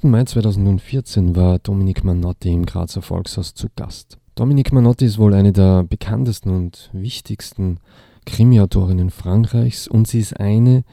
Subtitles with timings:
[0.00, 0.10] Am 8.
[0.12, 4.18] Mai 2014 war Dominique Manotti im Grazer Volkshaus zu Gast.
[4.36, 7.80] Dominique Manotti ist wohl eine der bekanntesten und wichtigsten
[8.24, 10.84] Krimi-Autorinnen Frankreichs und sie ist eine,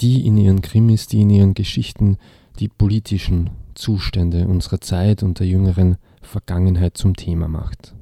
[0.00, 2.16] die in ihren Krimis, die in ihren Geschichten
[2.58, 7.94] die politischen Zustände unserer Zeit und der jüngeren Vergangenheit zum Thema macht.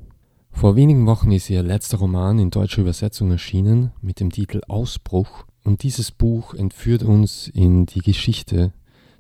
[0.53, 5.45] Vor wenigen Wochen ist ihr letzter Roman in deutscher Übersetzung erschienen mit dem Titel Ausbruch
[5.65, 8.73] und dieses Buch entführt uns in die Geschichte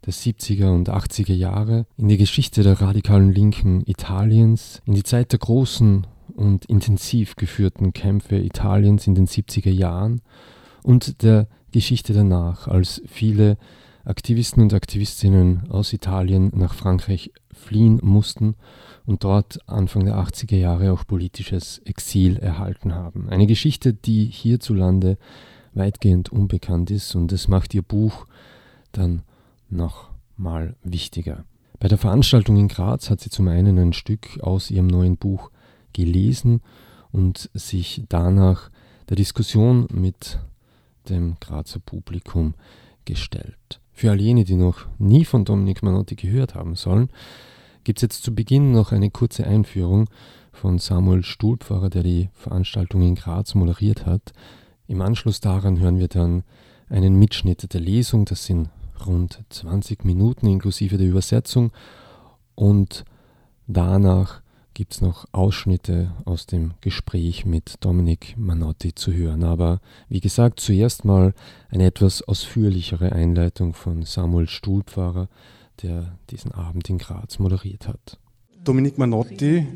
[0.06, 5.32] der 70er und 80er Jahre, in die Geschichte der radikalen Linken Italiens, in die Zeit
[5.32, 10.20] der großen und intensiv geführten Kämpfe Italiens in den 70er Jahren
[10.82, 13.58] und der Geschichte danach, als viele
[14.04, 18.54] Aktivisten und Aktivistinnen aus Italien nach Frankreich fliehen mussten
[19.04, 23.28] und dort Anfang der 80er Jahre auch politisches Exil erhalten haben.
[23.28, 25.18] Eine Geschichte, die hierzulande
[25.74, 28.26] weitgehend unbekannt ist und das macht ihr Buch
[28.92, 29.22] dann
[29.68, 31.44] noch mal wichtiger.
[31.78, 35.50] Bei der Veranstaltung in Graz hat sie zum einen ein Stück aus ihrem neuen Buch
[35.92, 36.60] gelesen
[37.12, 38.70] und sich danach
[39.08, 40.38] der Diskussion mit
[41.08, 42.54] dem Grazer Publikum
[43.04, 43.80] gestellt.
[43.92, 47.08] Für all jene, die noch nie von Dominic Manotti gehört haben sollen,
[47.84, 50.08] gibt es jetzt zu Beginn noch eine kurze Einführung
[50.52, 54.32] von Samuel Stuhlpfarrer, der die Veranstaltung in Graz moderiert hat.
[54.88, 56.42] Im Anschluss daran hören wir dann
[56.88, 58.70] einen Mitschnitt der Lesung, das sind
[59.04, 61.72] rund 20 Minuten inklusive der Übersetzung
[62.54, 63.04] und
[63.66, 64.42] danach
[64.76, 69.42] gibt es noch Ausschnitte aus dem Gespräch mit Dominik Manotti zu hören.
[69.42, 69.80] Aber
[70.10, 71.32] wie gesagt, zuerst mal
[71.70, 75.28] eine etwas ausführlichere Einleitung von Samuel Stuhlpfarrer,
[75.80, 78.18] der diesen Abend in Graz moderiert hat.
[78.64, 79.66] Dominik Manotti,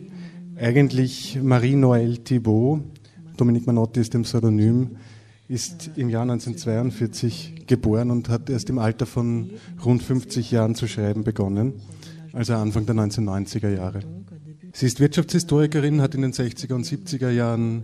[0.56, 2.82] eigentlich Marie-Noël Thibault.
[3.38, 4.98] Dominik Manotti ist dem Pseudonym
[5.50, 9.50] ist im Jahr 1942 geboren und hat erst im Alter von
[9.84, 11.74] rund 50 Jahren zu schreiben begonnen,
[12.32, 14.00] also Anfang der 1990er Jahre.
[14.72, 17.82] Sie ist Wirtschaftshistorikerin, hat in den 60er und 70er Jahren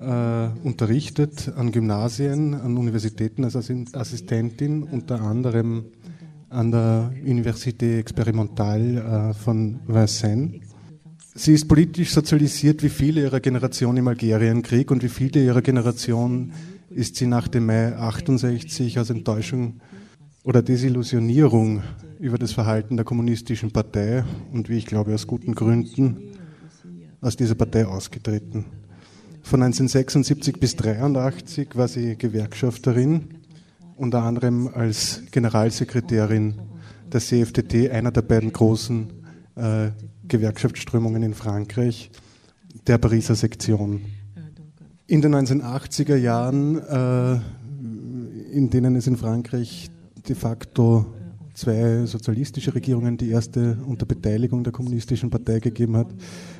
[0.00, 5.84] äh, unterrichtet an Gymnasien, an Universitäten als Assistentin, unter anderem
[6.48, 10.62] an der Université Experimentale äh, von Vincennes.
[11.34, 16.52] Sie ist politisch sozialisiert wie viele ihrer Generation im Algerienkrieg und wie viele ihrer Generation
[16.94, 19.80] ist sie nach dem Mai 68 aus Enttäuschung
[20.42, 21.82] oder Desillusionierung
[22.18, 26.18] über das Verhalten der kommunistischen Partei und wie ich glaube aus guten Gründen
[27.20, 28.64] aus dieser Partei ausgetreten.
[29.42, 33.28] Von 1976 bis 1983 war sie Gewerkschafterin,
[33.96, 36.54] unter anderem als Generalsekretärin
[37.12, 39.12] der CFDT, einer der beiden großen
[39.56, 39.90] äh,
[40.26, 42.10] Gewerkschaftsströmungen in Frankreich,
[42.86, 44.00] der Pariser Sektion
[45.12, 47.38] in den 1980er Jahren, äh,
[48.50, 49.90] in denen es in Frankreich
[50.26, 51.04] de facto
[51.52, 56.06] zwei sozialistische Regierungen, die erste unter Beteiligung der kommunistischen Partei gegeben hat,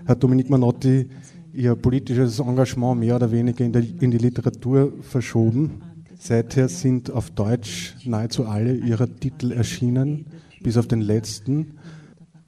[0.06, 1.08] hat Dominique Manotti
[1.54, 5.80] ihr politisches Engagement mehr oder weniger in, der, in die Literatur verschoben.
[6.19, 10.26] Seither sind auf Deutsch nahezu alle ihrer Titel erschienen,
[10.62, 11.78] bis auf den letzten,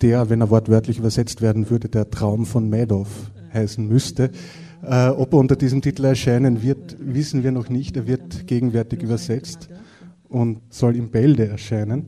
[0.03, 4.31] der, wenn er wortwörtlich übersetzt werden würde, der Traum von Madoff heißen müsste.
[4.87, 7.97] Äh, ob er unter diesem Titel erscheinen wird, wissen wir noch nicht.
[7.97, 9.69] Er wird gegenwärtig übersetzt
[10.29, 12.07] und soll im Bälde erscheinen.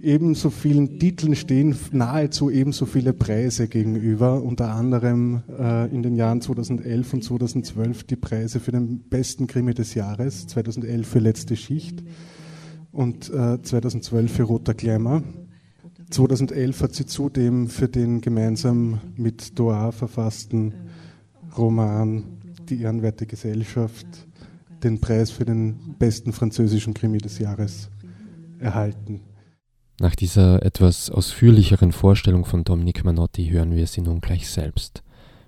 [0.00, 6.40] Ebenso vielen Titeln stehen nahezu ebenso viele Preise gegenüber, unter anderem äh, in den Jahren
[6.40, 12.02] 2011 und 2012 die Preise für den besten Krimi des Jahres, 2011 für Letzte Schicht
[12.92, 15.22] und äh, 2012 für Roter Glamour.
[16.10, 20.74] 2011 hat sie zudem für den gemeinsam mit Doha verfassten
[21.56, 22.24] Roman
[22.68, 24.06] Die ehrenwerte Gesellschaft
[24.82, 27.90] den Preis für den besten französischen Krimi des Jahres
[28.58, 29.20] erhalten.
[30.00, 35.02] Nach dieser etwas ausführlicheren Vorstellung von Dominique Manotti hören wir sie nun gleich selbst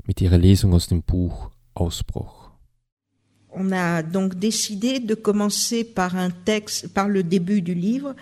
[0.05, 2.51] mit ihrer Lesung aus dem Buch Ausbruch.
[3.51, 8.15] On a donc décidé de commencer par un texte, par le début du livre.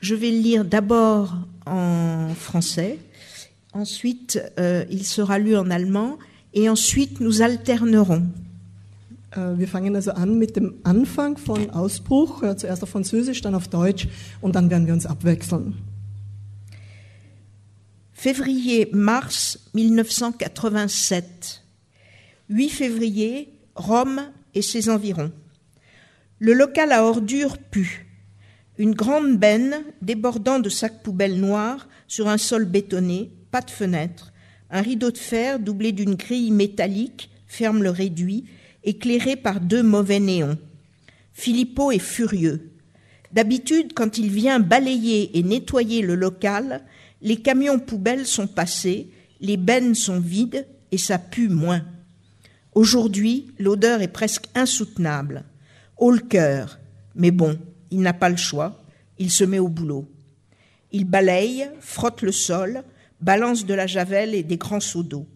[0.00, 1.36] Je vais le lire d'abord
[1.66, 2.98] en français,
[3.72, 6.18] ensuite euh, il sera lu en allemand
[6.52, 8.28] et ensuite nous alternerons.
[9.32, 13.68] Äh, wir fangen also an mit dem Anfang von Ausbruch, zuerst auf Französisch, dann auf
[13.68, 14.08] Deutsch
[14.40, 15.74] und dann werden wir uns abwechseln.
[18.12, 21.62] Février-mars 1987.
[22.50, 24.22] 8 février, Rome
[24.54, 25.30] et ses environs.
[26.40, 28.06] Le local à ordures pue.
[28.76, 34.32] Une grande benne débordant de sacs poubelles noirs sur un sol bétonné, pas de fenêtre,
[34.70, 38.44] un rideau de fer doublé d'une grille métallique ferme le réduit,
[38.84, 40.58] éclairé par deux mauvais néons.
[41.32, 42.70] Filippo est furieux.
[43.32, 46.82] D'habitude, quand il vient balayer et nettoyer le local,
[47.20, 49.10] les camions poubelles sont passés,
[49.40, 51.84] les bennes sont vides et ça pue moins.
[52.74, 55.44] Aujourd'hui, l'odeur est presque insoutenable.
[55.96, 56.22] Haut le
[57.14, 57.58] mais bon,
[57.90, 58.82] il n'a pas le choix,
[59.18, 60.08] il se met au boulot.
[60.92, 62.84] Il balaye, frotte le sol,
[63.20, 65.26] balance de la javel et des grands seaux d'eau.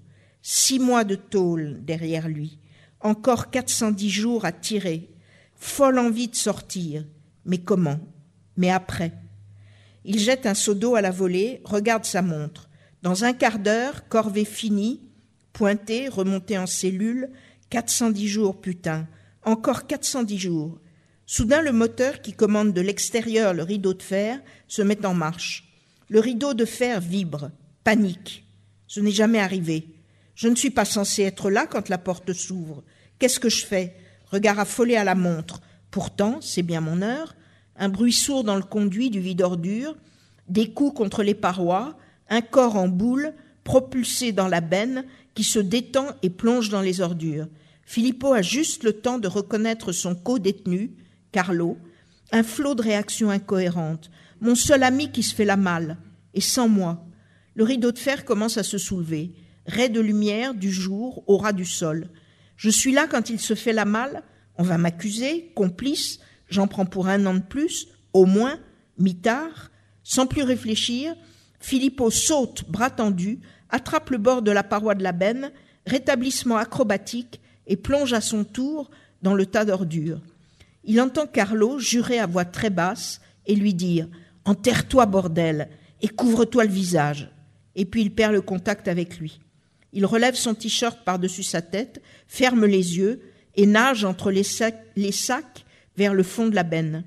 [0.43, 2.59] Six mois de tôle derrière lui,
[3.01, 5.11] encore 410 jours à tirer,
[5.57, 7.05] folle envie de sortir.
[7.45, 8.01] Mais comment?
[8.57, 9.13] Mais après
[10.05, 12.69] Il jette un seau d'eau à la volée, regarde sa montre.
[13.03, 15.01] Dans un quart d'heure, corvée finie,
[15.53, 17.31] pointée, remontée en cellule,
[17.71, 19.09] 410 jours, putain,
[19.45, 20.79] encore 410 jours.
[21.27, 25.69] Soudain, le moteur qui commande de l'extérieur le rideau de fer se met en marche.
[26.09, 27.51] Le rideau de fer vibre,
[27.85, 28.45] panique.
[28.87, 29.89] Ce n'est jamais arrivé.
[30.35, 32.83] Je ne suis pas censé être là quand la porte s'ouvre.
[33.19, 33.97] Qu'est-ce que je fais?
[34.31, 35.61] Regard affolé à la montre.
[35.91, 37.35] Pourtant, c'est bien mon heure.
[37.77, 39.97] Un bruit sourd dans le conduit du vide ordure,
[40.49, 41.97] des coups contre les parois,
[42.29, 43.35] un corps en boule,
[43.65, 47.47] propulsé dans la benne, qui se détend et plonge dans les ordures.
[47.85, 50.93] Filippo a juste le temps de reconnaître son co-détenu,
[51.31, 51.79] Carlo,
[52.31, 55.99] un flot de réactions incohérentes, mon seul ami qui se fait la malle,
[56.35, 57.05] et sans moi.
[57.55, 59.33] Le rideau de fer commence à se soulever,
[59.67, 62.09] ray de lumière du jour au ras du sol.
[62.57, 64.23] Je suis là quand il se fait la malle,
[64.57, 68.59] on va m'accuser, complice, j'en prends pour un an de plus, au moins,
[68.99, 69.71] mitard.
[70.03, 71.15] Sans plus réfléchir,
[71.61, 73.41] Filippo saute, bras tendus,
[73.71, 75.53] attrape le bord de la paroi de la benne,
[75.87, 78.91] rétablissement acrobatique, et plonge à son tour
[79.23, 80.21] dans le tas d'ordures.
[80.85, 84.09] Il entend Carlo jurer à voix très basse et lui dire
[84.45, 85.69] Enterre-toi, bordel,
[86.01, 87.31] et couvre-toi le visage.
[87.77, 89.41] Et puis il perd le contact avec lui.
[89.93, 93.21] Il relève son t-shirt par-dessus sa tête, ferme les yeux
[93.57, 95.65] et nage entre les sacs,
[95.97, 97.05] vers le fond de la benne.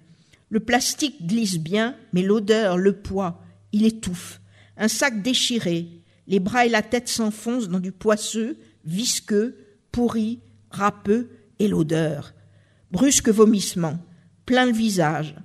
[0.50, 3.42] Le plastique glisse bien, mais l'odeur, le poids,
[3.72, 4.40] il étouffe.
[4.78, 5.88] Un sac déchiré,
[6.28, 9.58] les bras et la tête s'enfoncent dans du poisseux, visqueux,
[9.92, 10.40] pourri,
[10.70, 11.30] râpeux,
[11.60, 12.34] et l'odeur.
[12.92, 13.98] Brusque vomissement,
[14.46, 15.36] plein le visage.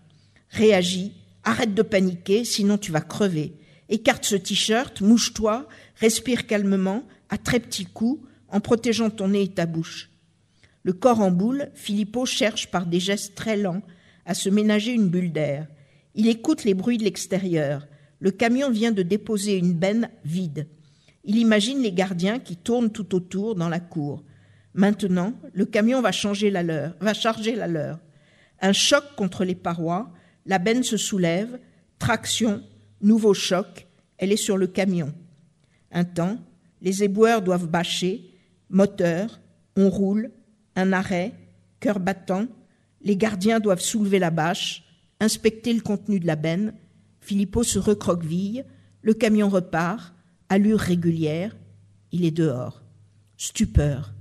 [0.50, 1.12] Réagis,
[1.44, 3.54] arrête de paniquer, sinon tu vas crever.
[3.90, 9.52] Écarte ce t-shirt, mouche-toi, respire calmement, à très petits coups, en protégeant ton nez et
[9.52, 10.10] ta bouche.
[10.84, 13.82] Le corps en boule, Filippo cherche par des gestes très lents
[14.24, 15.66] à se ménager une bulle d'air.
[16.14, 17.86] Il écoute les bruits de l'extérieur.
[18.20, 20.68] Le camion vient de déposer une benne vide.
[21.24, 24.24] Il imagine les gardiens qui tournent tout autour dans la cour.
[24.72, 27.98] Maintenant, le camion va, changer la leur, va charger la leur.
[28.60, 30.12] Un choc contre les parois,
[30.46, 31.58] la benne se soulève,
[31.98, 32.62] traction,
[33.00, 33.86] nouveau choc,
[34.18, 35.12] elle est sur le camion.
[35.92, 36.38] Un temps,
[36.80, 38.30] les éboueurs doivent bâcher,
[38.68, 39.40] moteur,
[39.76, 40.30] on roule,
[40.76, 41.32] un arrêt,
[41.80, 42.46] cœur battant,
[43.02, 44.84] les gardiens doivent soulever la bâche,
[45.20, 46.74] inspecter le contenu de la benne,
[47.20, 48.64] Filippo se recroqueville,
[49.02, 50.14] le camion repart,
[50.48, 51.56] allure régulière,
[52.12, 52.82] il est dehors.
[53.36, 54.12] Stupeur.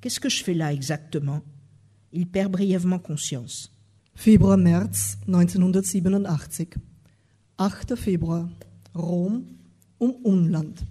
[0.00, 1.42] Qu'est-ce que je fais là exactement?
[2.12, 3.72] Il perd brièvement conscience.
[4.14, 6.76] Februar, März 1987.
[7.56, 7.96] 8.
[7.96, 8.50] Februar.
[8.96, 9.58] Rom
[9.98, 10.84] um Umland.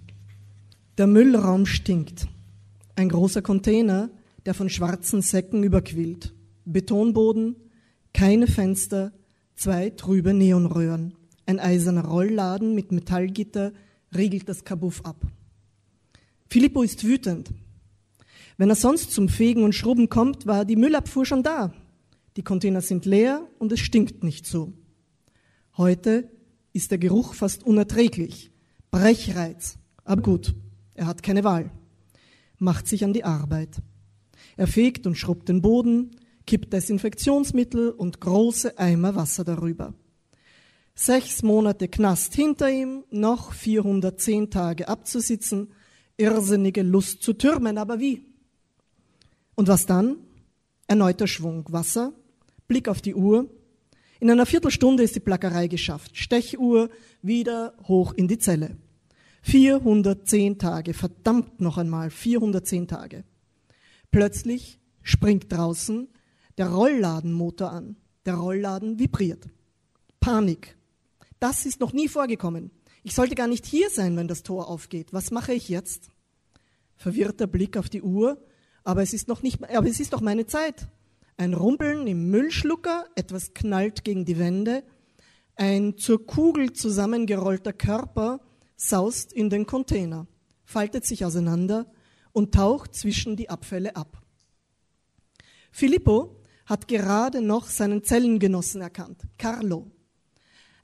[0.96, 2.26] Der Müllraum stinkt.
[2.96, 4.08] Ein großer Container,
[4.46, 6.32] der von schwarzen Säcken überquillt.
[6.64, 7.56] Betonboden,
[8.14, 9.12] keine Fenster,
[9.54, 11.12] zwei trübe Neonröhren.
[11.44, 13.72] Ein eiserner Rollladen mit Metallgitter
[14.16, 15.20] riegelt das Kabuff ab.
[16.48, 17.50] Filippo ist wütend.
[18.56, 21.74] Wenn er sonst zum Fegen und Schrubben kommt, war die Müllabfuhr schon da.
[22.38, 24.72] Die Container sind leer und es stinkt nicht so.
[25.76, 26.30] Heute
[26.74, 28.50] ist der Geruch fast unerträglich.
[28.90, 29.78] Brechreiz.
[30.04, 30.54] Aber gut,
[30.92, 31.70] er hat keine Wahl.
[32.58, 33.80] Macht sich an die Arbeit.
[34.56, 36.10] Er fegt und schrubbt den Boden,
[36.46, 39.94] kippt Desinfektionsmittel und große Eimer Wasser darüber.
[40.94, 45.72] Sechs Monate Knast hinter ihm, noch 410 Tage abzusitzen,
[46.16, 48.26] irrsinnige Lust zu türmen, aber wie?
[49.56, 50.16] Und was dann?
[50.86, 52.12] Erneuter Schwung, Wasser,
[52.68, 53.48] Blick auf die Uhr.
[54.24, 56.16] In einer Viertelstunde ist die Plackerei geschafft.
[56.16, 56.88] Stechuhr,
[57.20, 58.78] wieder hoch in die Zelle.
[59.42, 63.24] 410 Tage, verdammt noch einmal, 410 Tage.
[64.10, 66.08] Plötzlich springt draußen
[66.56, 67.96] der Rollladenmotor an.
[68.24, 69.46] Der Rollladen vibriert.
[70.20, 70.74] Panik.
[71.38, 72.70] Das ist noch nie vorgekommen.
[73.02, 75.12] Ich sollte gar nicht hier sein, wenn das Tor aufgeht.
[75.12, 76.08] Was mache ich jetzt?
[76.96, 78.38] Verwirrter Blick auf die Uhr
[78.84, 80.86] aber es ist noch nicht, aber es ist doch meine Zeit.
[81.36, 84.84] Ein Rumpeln im Müllschlucker, etwas knallt gegen die Wände,
[85.56, 88.40] ein zur Kugel zusammengerollter Körper
[88.76, 90.28] saust in den Container,
[90.64, 91.90] faltet sich auseinander
[92.32, 94.22] und taucht zwischen die Abfälle ab.
[95.72, 99.90] Filippo hat gerade noch seinen Zellengenossen erkannt, Carlo.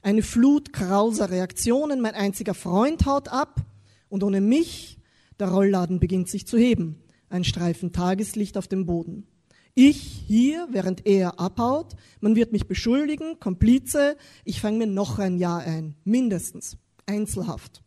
[0.01, 3.61] Eine Flut krauser Reaktionen, mein einziger Freund haut ab
[4.09, 4.99] und ohne mich,
[5.39, 9.27] der Rollladen beginnt sich zu heben, ein Streifen Tageslicht auf dem Boden.
[9.73, 15.37] Ich hier, während er abhaut, man wird mich beschuldigen, Komplize, ich fange mir noch ein
[15.37, 17.81] Jahr ein, mindestens, Einzelhaft.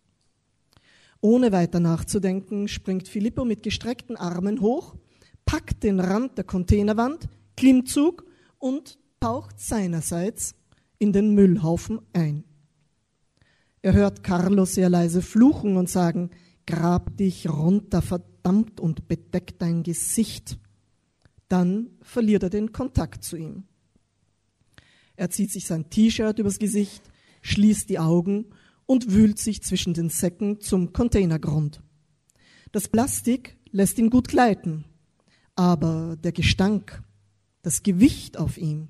[1.21, 4.95] Ohne weiter nachzudenken, springt Filippo mit gestreckten Armen hoch,
[5.45, 8.25] packt den Rand der Containerwand, Klimmzug
[8.59, 10.55] und taucht seinerseits
[10.99, 12.45] in den Müllhaufen ein.
[13.83, 16.31] Er hört Carlo sehr leise fluchen und sagen,
[16.67, 20.59] grab dich runter, verdammt, und bedeck dein Gesicht.
[21.49, 23.65] Dann verliert er den Kontakt zu ihm.
[25.17, 27.03] Er zieht sich sein T-Shirt übers Gesicht,
[27.43, 28.47] schließt die Augen
[28.87, 31.83] und wühlt sich zwischen den Säcken zum Containergrund.
[32.73, 34.85] Das Plastik lässt ihn gut gleiten,
[35.55, 37.03] aber der Gestank,
[37.63, 38.89] das Gewicht auf ihm,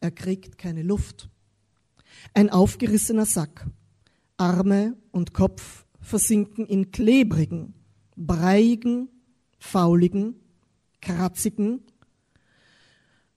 [0.00, 1.28] er kriegt keine Luft.
[2.32, 3.66] Ein aufgerissener Sack.
[4.38, 7.74] Arme und Kopf versinken in klebrigen,
[8.16, 9.08] breiigen,
[9.58, 10.36] fauligen,
[11.00, 11.80] kratzigen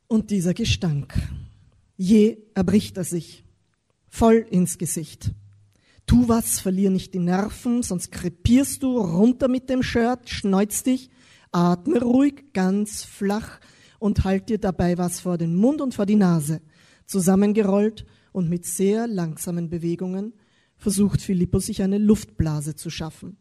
[0.09, 1.13] und dieser Gestank.
[1.95, 3.45] Je erbricht er sich,
[4.09, 5.31] voll ins Gesicht.
[6.05, 11.11] Tu was, verlier nicht die Nerven, sonst krepierst du runter mit dem Shirt, schneuzt dich,
[11.51, 13.59] atme ruhig, ganz flach
[13.99, 16.61] und halt dir dabei was vor den Mund und vor die Nase.
[17.05, 20.33] Zusammengerollt und mit sehr langsamen Bewegungen
[20.75, 23.37] versucht Filippo sich eine Luftblase zu schaffen.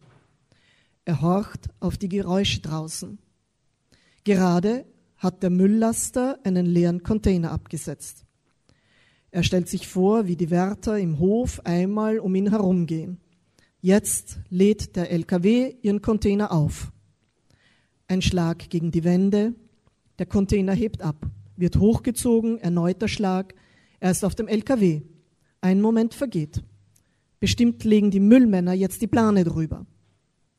[1.06, 3.18] Er horcht auf die Geräusche draußen.
[4.24, 4.84] Gerade
[5.18, 8.24] hat der Mülllaster einen leeren Container abgesetzt.
[9.30, 13.18] Er stellt sich vor, wie die Wärter im Hof einmal um ihn herumgehen.
[13.80, 16.90] Jetzt lädt der LKW ihren Container auf.
[18.06, 19.54] Ein Schlag gegen die Wände,
[20.18, 23.54] der Container hebt ab, wird hochgezogen, erneuter Schlag,
[24.00, 25.02] er ist auf dem LKW.
[25.60, 26.62] Ein Moment vergeht.
[27.40, 29.86] Bestimmt legen die Müllmänner jetzt die Plane drüber.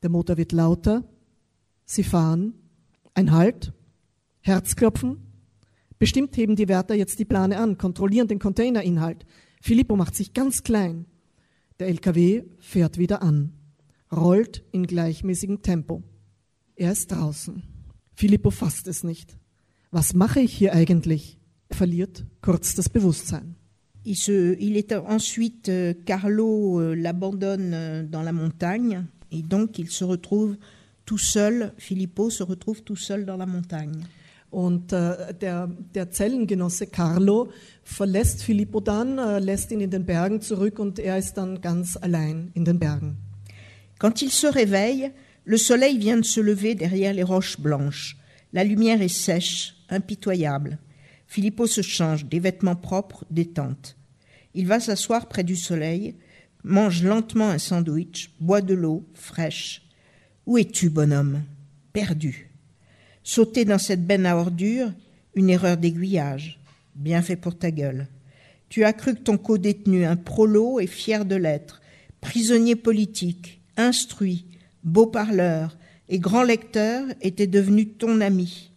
[0.02, 1.04] Der Motor wird lauter.
[1.84, 2.54] Sie fahren.
[3.14, 3.72] Ein Halt.
[4.40, 5.18] Herzklopfen.
[5.98, 9.26] Bestimmt heben die Wärter jetzt die Plane an, kontrollieren den Containerinhalt.
[9.60, 11.06] Filippo macht sich ganz klein.
[11.78, 13.52] Der LKW fährt wieder an,
[14.10, 16.02] rollt in gleichmäßigem Tempo.
[16.76, 17.62] Er ist draußen.
[18.14, 19.36] Filippo fasst es nicht.
[19.90, 21.38] Was mache ich hier eigentlich?
[21.72, 23.54] verliert kurz das Bewusstsein.
[24.02, 29.78] Il, se, il est ensuite, euh, Carlo euh, l'abandonne euh, dans la montagne et donc
[29.78, 30.56] il se retrouve
[31.04, 34.04] tout seul, Filippo se retrouve tout seul dans la montagne.
[34.50, 37.50] Und äh, der, der Zellengenosse Carlo
[37.84, 41.96] verlässt Filippo dann, äh, lässt ihn in den Bergen zurück und er ist dann ganz
[41.96, 43.18] allein in den Bergen.
[43.98, 45.12] Quand il se réveille,
[45.44, 48.16] le soleil vient de se lever derrière les roches blanches.
[48.52, 50.78] La lumière est sèche, impitoyable.
[51.26, 53.96] Filippo se change, des vêtements propres, détente.
[54.54, 56.16] Il va s'asseoir près du soleil,
[56.64, 59.82] mange lentement un sandwich, boit de l'eau fraîche.
[60.46, 61.44] Où es-tu, bonhomme?
[61.92, 62.49] Perdu.
[63.32, 64.92] Sauter dans cette benne à ordures,
[65.36, 66.58] une erreur d'aiguillage.
[66.96, 68.08] Bien fait pour ta gueule.
[68.68, 71.80] Tu as cru que ton co-détenu, un prolo et fier de l'être,
[72.20, 74.46] prisonnier politique, instruit,
[74.82, 75.76] beau parleur
[76.08, 78.70] et grand lecteur, était devenu ton ami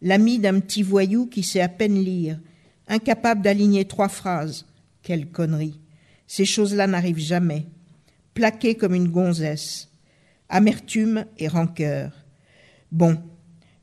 [0.00, 2.38] l'ami d'un petit voyou qui sait à peine lire,
[2.86, 4.64] incapable d'aligner trois phrases.
[5.02, 5.80] Quelle connerie.
[6.28, 7.66] Ces choses-là n'arrivent jamais.
[8.34, 9.88] Plaqué comme une gonzesse.
[10.48, 12.12] Amertume et rancœur.
[12.92, 13.18] Bon,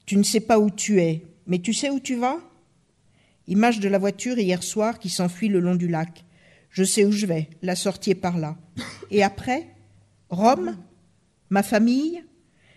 [0.05, 2.39] tu ne sais pas où tu es, mais tu sais où tu vas?
[3.47, 6.25] Image de la voiture hier soir qui s'enfuit le long du lac.
[6.69, 8.57] Je sais où je vais, la sortie est par là.
[9.11, 9.67] Et après?
[10.29, 10.77] Rome?
[11.49, 12.23] Ma famille?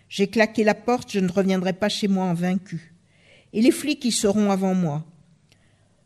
[0.07, 2.95] J'ai claqué la porte, je ne reviendrai pas chez moi en vaincu
[3.53, 5.05] et les flics y seront avant moi.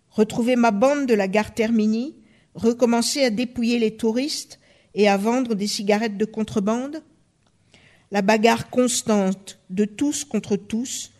[0.10, 2.16] Retrouver ma bande de la gare Termini,
[2.54, 4.60] recommencer à dépouiller les touristes
[4.94, 7.04] et à vendre des cigarettes de contrebande?
[8.12, 11.12] La bagarre constante de tous contre tous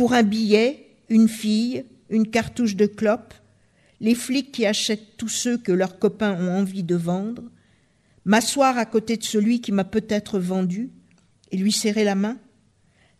[0.00, 3.34] pour un billet, une fille, une cartouche de clope,
[4.00, 7.42] les flics qui achètent tous ceux que leurs copains ont envie de vendre,
[8.24, 10.88] m'asseoir à côté de celui qui m'a peut-être vendu
[11.50, 12.38] et lui serrer la main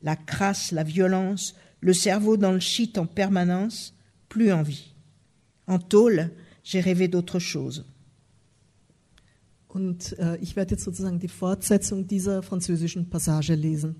[0.02, 3.92] La crasse, la violence, le cerveau dans le shit en permanence,
[4.30, 4.94] plus envie.
[5.66, 6.30] En tôle,
[6.64, 7.84] j'ai rêvé d'autre chose.
[9.68, 13.96] Und äh, ich werde jetzt sozusagen die Fortsetzung dieser französischen Passage lesen.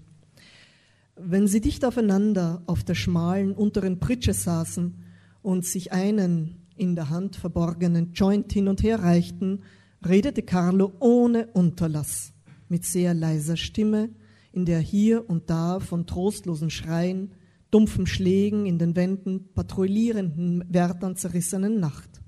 [1.22, 4.94] Wenn sie dicht aufeinander auf der schmalen unteren Pritsche saßen
[5.42, 9.62] und sich einen in der Hand verborgenen Joint hin und her reichten,
[10.06, 12.32] redete Carlo ohne Unterlass,
[12.68, 14.08] mit sehr leiser Stimme,
[14.52, 17.32] in der hier und da von trostlosen Schreien,
[17.70, 22.22] dumpfen Schlägen in den Wänden, patrouillierenden Wärtern zerrissenen Nacht.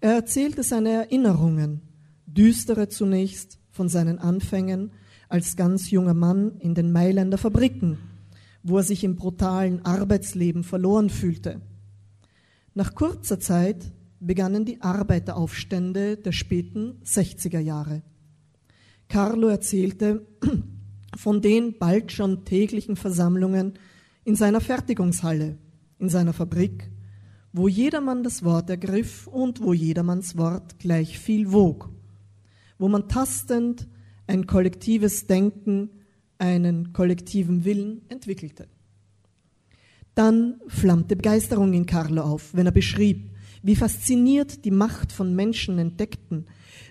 [0.00, 1.82] Er erzählte seine Erinnerungen,
[2.26, 4.92] düstere zunächst von seinen Anfängen
[5.32, 7.96] als ganz junger Mann in den Mailänder Fabriken,
[8.62, 11.62] wo er sich im brutalen Arbeitsleben verloren fühlte.
[12.74, 18.02] Nach kurzer Zeit begannen die Arbeiteraufstände der späten 60er Jahre.
[19.08, 20.26] Carlo erzählte
[21.16, 23.78] von den bald schon täglichen Versammlungen
[24.24, 25.56] in seiner Fertigungshalle,
[25.98, 26.90] in seiner Fabrik,
[27.54, 31.88] wo jedermann das Wort ergriff und wo jedermanns Wort gleich viel wog,
[32.78, 33.88] wo man tastend
[34.32, 35.90] ein kollektives Denken,
[36.38, 38.66] einen kollektiven Willen entwickelte.
[40.14, 43.30] Dann flammte Begeisterung in Carlo auf, wenn er beschrieb,
[43.62, 46.46] wie fasziniert die Macht von Menschen entdeckten,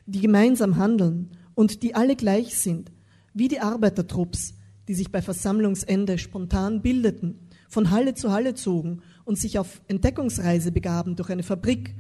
[0.06, 2.92] die gemeinsam handeln und die alle gleich sind,
[3.34, 4.54] wie die Arbeitertrupps,
[4.88, 10.72] die sich bei Versammlungsende spontan bildeten, von Halle zu Halle zogen und sich auf Entdeckungsreise
[10.72, 11.96] begaben durch eine Fabrik,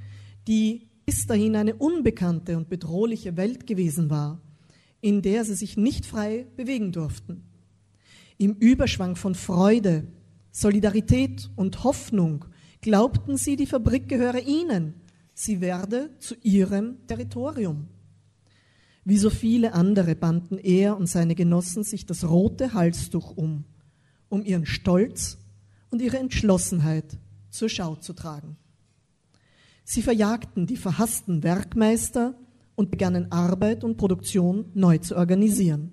[0.47, 4.39] die bis dahin eine unbekannte und bedrohliche Welt gewesen war,
[5.01, 7.43] in der sie sich nicht frei bewegen durften.
[8.37, 10.07] Im Überschwang von Freude,
[10.51, 12.45] Solidarität und Hoffnung
[12.81, 14.95] glaubten sie, die Fabrik gehöre ihnen,
[15.33, 17.87] sie werde zu ihrem Territorium.
[19.03, 23.65] Wie so viele andere banden er und seine Genossen sich das rote Halstuch um,
[24.29, 25.39] um ihren Stolz
[25.89, 27.17] und ihre Entschlossenheit
[27.49, 28.57] zur Schau zu tragen.
[29.83, 32.35] Sie verjagten die verhassten Werkmeister
[32.81, 35.91] und begannen Arbeit und Produktion neu zu organisieren.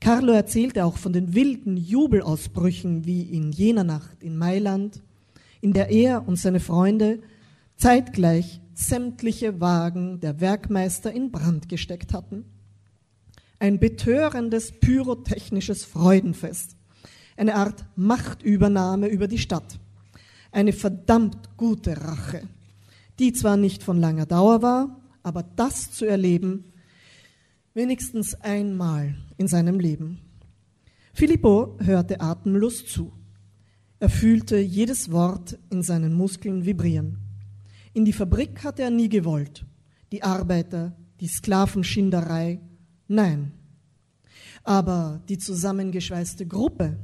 [0.00, 5.02] Carlo erzählte auch von den wilden Jubelausbrüchen wie in jener Nacht in Mailand,
[5.60, 7.18] in der er und seine Freunde
[7.76, 12.44] zeitgleich sämtliche Wagen der Werkmeister in Brand gesteckt hatten.
[13.58, 16.76] Ein betörendes pyrotechnisches Freudenfest,
[17.36, 19.80] eine Art Machtübernahme über die Stadt,
[20.52, 22.42] eine verdammt gute Rache,
[23.18, 26.72] die zwar nicht von langer Dauer war, aber das zu erleben,
[27.74, 30.20] wenigstens einmal in seinem Leben.
[31.12, 33.12] Filippo hörte atemlos zu.
[33.98, 37.18] Er fühlte jedes Wort in seinen Muskeln vibrieren.
[37.92, 39.66] In die Fabrik hatte er nie gewollt.
[40.12, 42.60] Die Arbeiter, die Sklavenschinderei,
[43.08, 43.50] nein.
[44.62, 47.00] Aber die zusammengeschweißte Gruppe,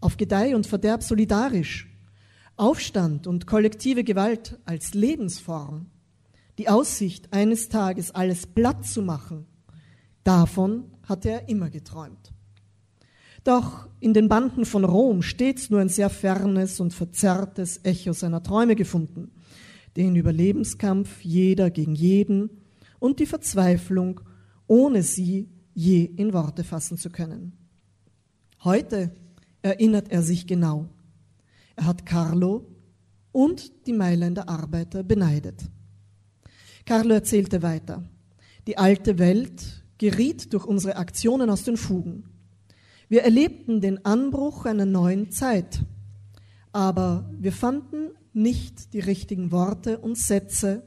[0.00, 1.88] auf Gedeih und Verderb solidarisch,
[2.54, 5.86] Aufstand und kollektive Gewalt als Lebensform,
[6.58, 9.46] die Aussicht, eines Tages alles platt zu machen,
[10.24, 12.32] davon hatte er immer geträumt.
[13.44, 18.42] Doch in den Banden von Rom stets nur ein sehr fernes und verzerrtes Echo seiner
[18.42, 19.30] Träume gefunden
[19.96, 22.50] den Überlebenskampf jeder gegen jeden
[22.98, 24.20] und die Verzweiflung,
[24.66, 27.52] ohne sie je in Worte fassen zu können.
[28.62, 29.14] Heute
[29.62, 30.88] erinnert er sich genau.
[31.76, 32.66] Er hat Carlo
[33.32, 35.64] und die Mailänder Arbeiter beneidet.
[36.86, 38.04] Carlo erzählte weiter.
[38.68, 42.30] Die alte Welt geriet durch unsere Aktionen aus den Fugen.
[43.08, 45.80] Wir erlebten den Anbruch einer neuen Zeit,
[46.70, 50.84] aber wir fanden nicht die richtigen Worte und Sätze,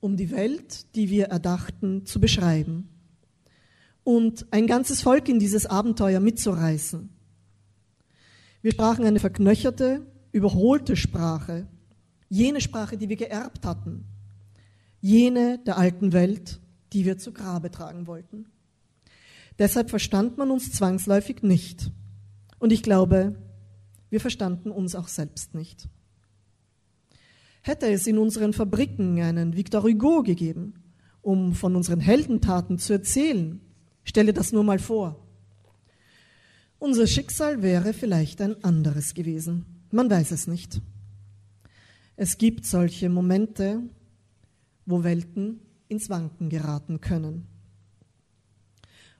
[0.00, 2.88] um die Welt, die wir erdachten, zu beschreiben
[4.04, 7.10] und ein ganzes Volk in dieses Abenteuer mitzureißen.
[8.62, 11.66] Wir sprachen eine verknöcherte, überholte Sprache,
[12.30, 14.06] jene Sprache, die wir geerbt hatten,
[15.00, 16.60] jene der alten Welt,
[16.92, 18.46] die wir zu Grabe tragen wollten.
[19.58, 21.90] Deshalb verstand man uns zwangsläufig nicht.
[22.58, 23.36] Und ich glaube,
[24.08, 25.88] wir verstanden uns auch selbst nicht.
[27.62, 30.74] Hätte es in unseren Fabriken einen Victor Hugo gegeben,
[31.22, 33.60] um von unseren Heldentaten zu erzählen,
[34.02, 35.26] stelle das nur mal vor.
[36.78, 39.66] Unser Schicksal wäre vielleicht ein anderes gewesen.
[39.90, 40.80] Man weiß es nicht.
[42.16, 43.82] Es gibt solche Momente,
[44.90, 47.46] wo Welten ins Wanken geraten können.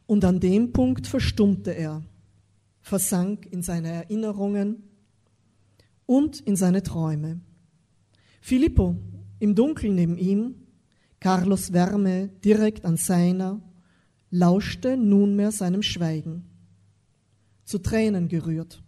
[0.06, 2.02] Und an dem Punkt verstummte er,
[2.80, 4.83] versank in seine Erinnerungen
[6.06, 7.40] und in seine Träume.
[8.40, 8.96] Filippo
[9.38, 10.54] im Dunkeln neben ihm,
[11.20, 13.61] Carlos Wärme direkt an seiner,
[14.30, 16.44] lauschte nunmehr seinem Schweigen,
[17.64, 18.83] zu Tränen gerührt,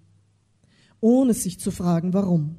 [1.00, 2.56] ohne sich zu fragen, warum.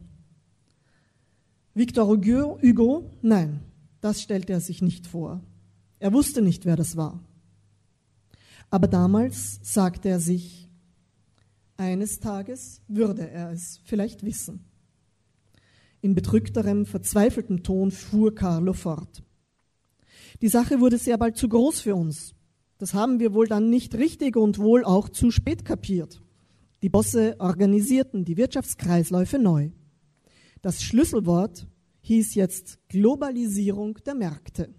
[1.73, 3.61] Victor Hugo, nein,
[4.03, 5.41] das stellte er sich nicht vor.
[5.99, 7.23] Er wusste nicht, wer das war.
[8.69, 10.69] Aber damals sagte er sich,
[11.77, 14.65] eines Tages würde er es vielleicht wissen.
[16.01, 19.23] In bedrückterem, verzweifeltem Ton fuhr Carlo fort.
[20.41, 22.35] Die Sache wurde sehr bald zu groß für uns.
[22.79, 26.21] Das haben wir wohl dann nicht richtig und wohl auch zu spät kapiert.
[26.81, 29.71] Die Bosse organisierten die Wirtschaftskreisläufe neu.
[30.61, 31.67] Das Schlüsselwort
[32.03, 34.69] hieß jetzt Globalisierung der Märkte.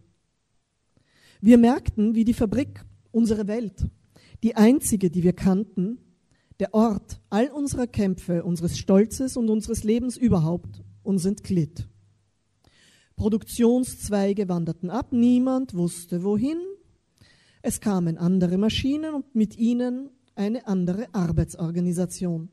[1.41, 3.87] Wir merkten, wie die Fabrik, unsere Welt,
[4.43, 5.99] die einzige, die wir kannten,
[6.61, 11.89] der Ort all unserer Kämpfe, unseres Stolzes und unseres Lebens überhaupt, uns entglitt.
[13.17, 16.59] Produktionszweige wanderten ab, niemand wusste wohin.
[17.63, 22.51] Es kamen andere Maschinen und mit ihnen eine andere Arbeitsorganisation.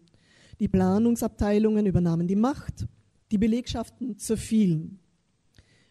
[0.60, 2.88] Die Planungsabteilungen übernahmen die Macht,
[3.32, 5.00] die Belegschaften zerfielen.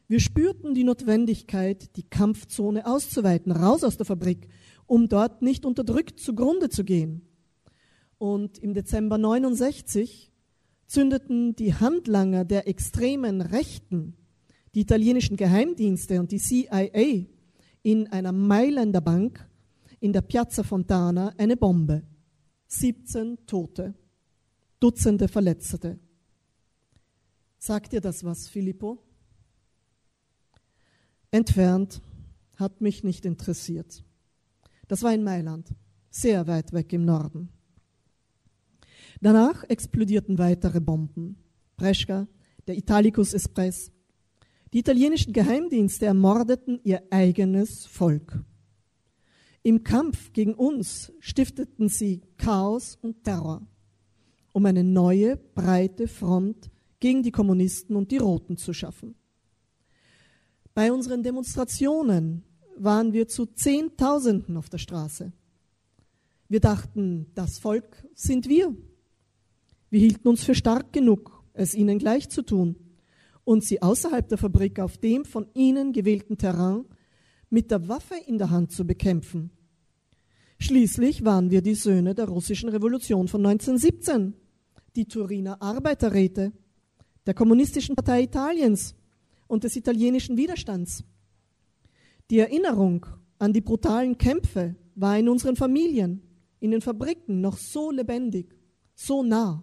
[0.09, 4.48] Wir spürten die Notwendigkeit, die Kampfzone auszuweiten, raus aus der Fabrik,
[4.87, 7.22] um dort nicht unterdrückt zugrunde zu gehen.
[8.18, 10.33] Und im Dezember 69
[10.87, 14.16] zündeten die Handlanger der extremen Rechten,
[14.74, 17.26] die italienischen Geheimdienste und die CIA
[17.83, 19.48] in einer Mailänder Bank
[20.00, 22.03] in der Piazza Fontana eine Bombe.
[22.66, 23.94] 17 Tote,
[24.81, 25.98] Dutzende Verletzte.
[27.62, 28.99] Sagt dir das was, Filippo?
[31.31, 32.01] Entfernt
[32.57, 34.03] hat mich nicht interessiert.
[34.88, 35.68] Das war in Mailand,
[36.09, 37.51] sehr weit weg im Norden.
[39.20, 41.37] Danach explodierten weitere Bomben.
[41.77, 42.27] Brescia,
[42.66, 43.92] der Italicus Express.
[44.73, 48.42] Die italienischen Geheimdienste ermordeten ihr eigenes Volk.
[49.62, 53.66] Im Kampf gegen uns stifteten sie Chaos und Terror,
[54.55, 56.69] um eine neue, breite Front
[57.00, 59.14] gegen die Kommunisten und die Roten zu schaffen.
[60.74, 62.44] Bei unseren Demonstrationen
[62.76, 65.32] waren wir zu Zehntausenden auf der Straße.
[66.48, 68.74] Wir dachten, das Volk sind wir.
[69.90, 72.76] Wir hielten uns für stark genug, es ihnen gleich zu tun
[73.44, 76.84] und sie außerhalb der Fabrik auf dem von ihnen gewählten Terrain
[77.50, 79.50] mit der Waffe in der Hand zu bekämpfen.
[80.58, 84.34] Schließlich waren wir die Söhne der russischen Revolution von 1917,
[84.94, 86.52] die Turiner Arbeiterräte,
[87.26, 88.94] der Kommunistischen Partei Italiens
[89.46, 91.04] und des italienischen Widerstands.
[92.30, 93.06] Die Erinnerung
[93.38, 96.22] an die brutalen Kämpfe war in unseren Familien,
[96.61, 98.54] in den Fabriken noch so lebendig,
[98.94, 99.62] so nah.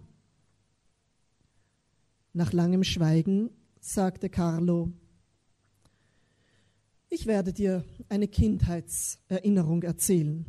[2.32, 4.92] Nach langem Schweigen sagte Carlo,
[7.10, 10.44] ich werde dir eine Kindheitserinnerung erzählen.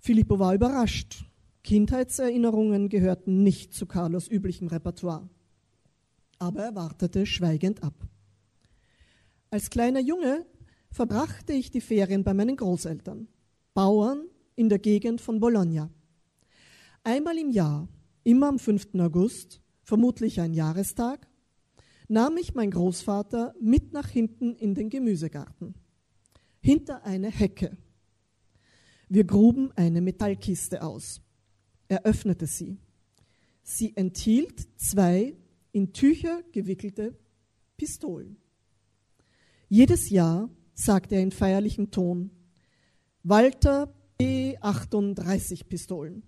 [0.00, 1.24] Filippo war überrascht.
[1.64, 5.28] Kindheitserinnerungen gehörten nicht zu Carlos üblichem Repertoire.
[6.38, 7.94] Aber er wartete schweigend ab.
[9.50, 10.44] Als kleiner Junge
[10.90, 13.28] verbrachte ich die Ferien bei meinen Großeltern,
[13.74, 14.24] Bauern
[14.56, 15.90] in der Gegend von Bologna.
[17.04, 17.88] Einmal im Jahr,
[18.24, 18.94] immer am 5.
[18.98, 21.28] August, vermutlich ein Jahrestag,
[22.08, 25.74] nahm ich mein Großvater mit nach hinten in den Gemüsegarten,
[26.60, 27.76] hinter eine Hecke.
[29.08, 31.20] Wir gruben eine Metallkiste aus.
[31.92, 32.78] Er öffnete sie.
[33.62, 35.36] Sie enthielt zwei
[35.72, 37.14] in Tücher gewickelte
[37.76, 38.38] Pistolen.
[39.68, 42.30] Jedes Jahr sagte er in feierlichem Ton,
[43.24, 46.22] Walter P38 Pistolen,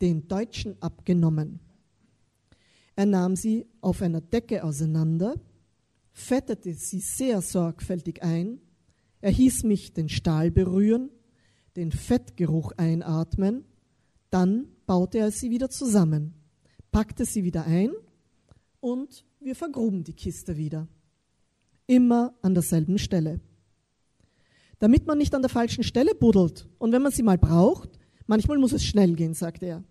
[0.00, 1.60] den Deutschen abgenommen.
[2.96, 5.36] Er nahm sie auf einer Decke auseinander,
[6.10, 8.60] fettete sie sehr sorgfältig ein,
[9.20, 11.08] er hieß mich den Stahl berühren,
[11.76, 13.64] den Fettgeruch einatmen,
[14.30, 16.34] dann baute er sie wieder zusammen,
[16.90, 17.90] packte sie wieder ein
[18.80, 20.88] und wir vergruben die Kiste wieder.
[21.86, 23.40] Immer an derselben Stelle.
[24.78, 28.58] Damit man nicht an der falschen Stelle buddelt und wenn man sie mal braucht, manchmal
[28.58, 29.84] muss es schnell gehen, sagte er.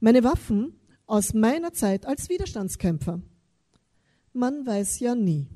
[0.00, 0.74] Meine Waffen
[1.06, 3.20] aus meiner Zeit als Widerstandskämpfer.
[4.32, 5.48] Man weiß ja nie.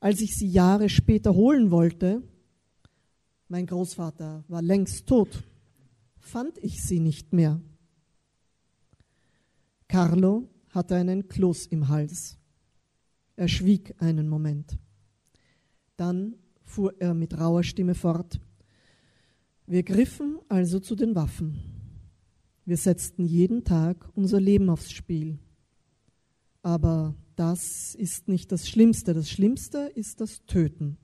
[0.00, 2.22] Als ich sie Jahre später holen wollte,
[3.48, 5.44] mein Großvater war längst tot,
[6.26, 7.60] fand ich sie nicht mehr.
[9.88, 12.36] Carlo hatte einen Kloß im Hals.
[13.36, 14.78] Er schwieg einen Moment.
[15.96, 16.34] Dann
[16.64, 18.40] fuhr er mit rauer Stimme fort.
[19.66, 21.60] Wir griffen also zu den Waffen.
[22.64, 25.38] Wir setzten jeden Tag unser Leben aufs Spiel.
[26.62, 29.14] Aber das ist nicht das Schlimmste.
[29.14, 30.98] Das Schlimmste ist das Töten.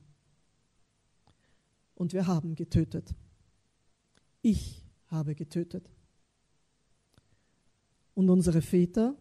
[1.94, 3.14] Und wir haben getötet.
[4.40, 4.81] Ich
[5.12, 5.88] habe getötet.
[8.14, 9.16] Und unsere Väter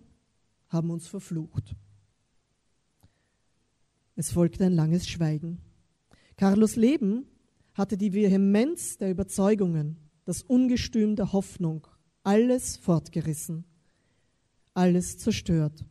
[0.69, 1.75] haben uns verflucht.
[4.15, 5.59] Es folgte ein langes Schweigen.
[6.37, 7.25] Carlos Leben
[7.73, 11.87] hatte die Vehemenz der Überzeugungen, das Ungestüm der Hoffnung
[12.23, 13.65] alles fortgerissen,
[14.73, 15.85] alles zerstört.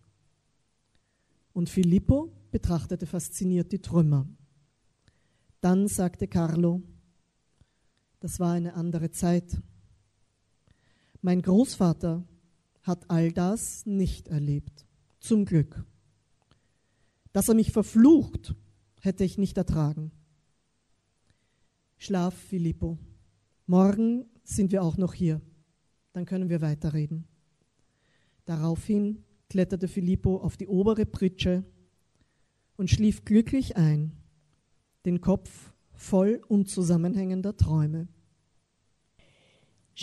[1.53, 4.27] Und Filippo betrachtete fasziniert die Trümmer.
[5.61, 6.83] Dann sagte Carlo,
[8.21, 9.61] das war eine andere Zeit.
[11.23, 12.25] Mein Großvater
[12.83, 14.87] hat all das nicht erlebt.
[15.19, 15.85] Zum Glück.
[17.33, 18.55] Dass er mich verflucht,
[19.01, 20.13] hätte ich nicht ertragen.
[21.99, 22.99] Schlaf, Filippo.
[23.67, 25.43] Morgen sind wir auch noch hier.
[26.13, 27.27] Dann können wir weiterreden.
[28.47, 31.65] Daraufhin kletterte Filippo auf die obere Pritsche
[32.77, 34.13] und schlief glücklich ein,
[35.05, 38.09] den Kopf voll unzusammenhängender Träume.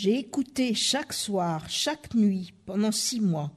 [0.00, 3.50] J'ai écouté chaque soir, chaque nuit, pendant six mois.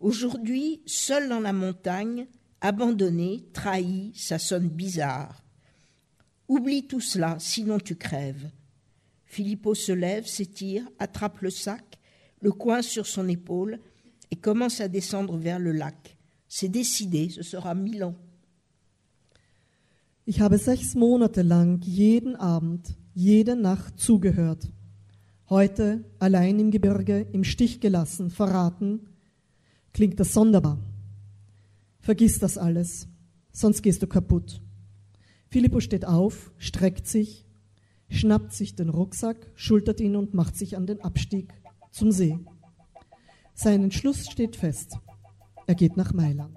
[0.00, 2.28] Aujourd'hui, seul dans la montagne,
[2.62, 5.44] abandonné, trahi, ça sonne bizarre.
[6.48, 8.50] Oublie tout cela, sinon tu crèves.
[9.26, 11.98] Filippo se lève, s'étire, attrape le sac,
[12.40, 13.78] le coin sur son épaule
[14.30, 16.16] et commence à descendre vers le lac.
[16.48, 18.16] C'est décidé, ce sera mille ans.
[20.26, 24.70] Ich habe sechs Monate lang jeden Abend, jede Nacht zugehört.
[25.48, 29.06] Heute allein im Gebirge, im Stich gelassen, verraten,
[29.92, 30.78] klingt das sonderbar.
[32.00, 33.06] Vergiss das alles,
[33.52, 34.60] sonst gehst du kaputt.
[35.48, 37.46] Filippo steht auf, streckt sich,
[38.08, 41.54] schnappt sich den Rucksack, schultert ihn und macht sich an den Abstieg
[41.92, 42.40] zum See.
[43.54, 44.98] Sein Entschluss steht fest.
[45.68, 46.56] Er geht nach Mailand.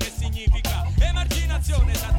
[1.71, 2.10] canciones.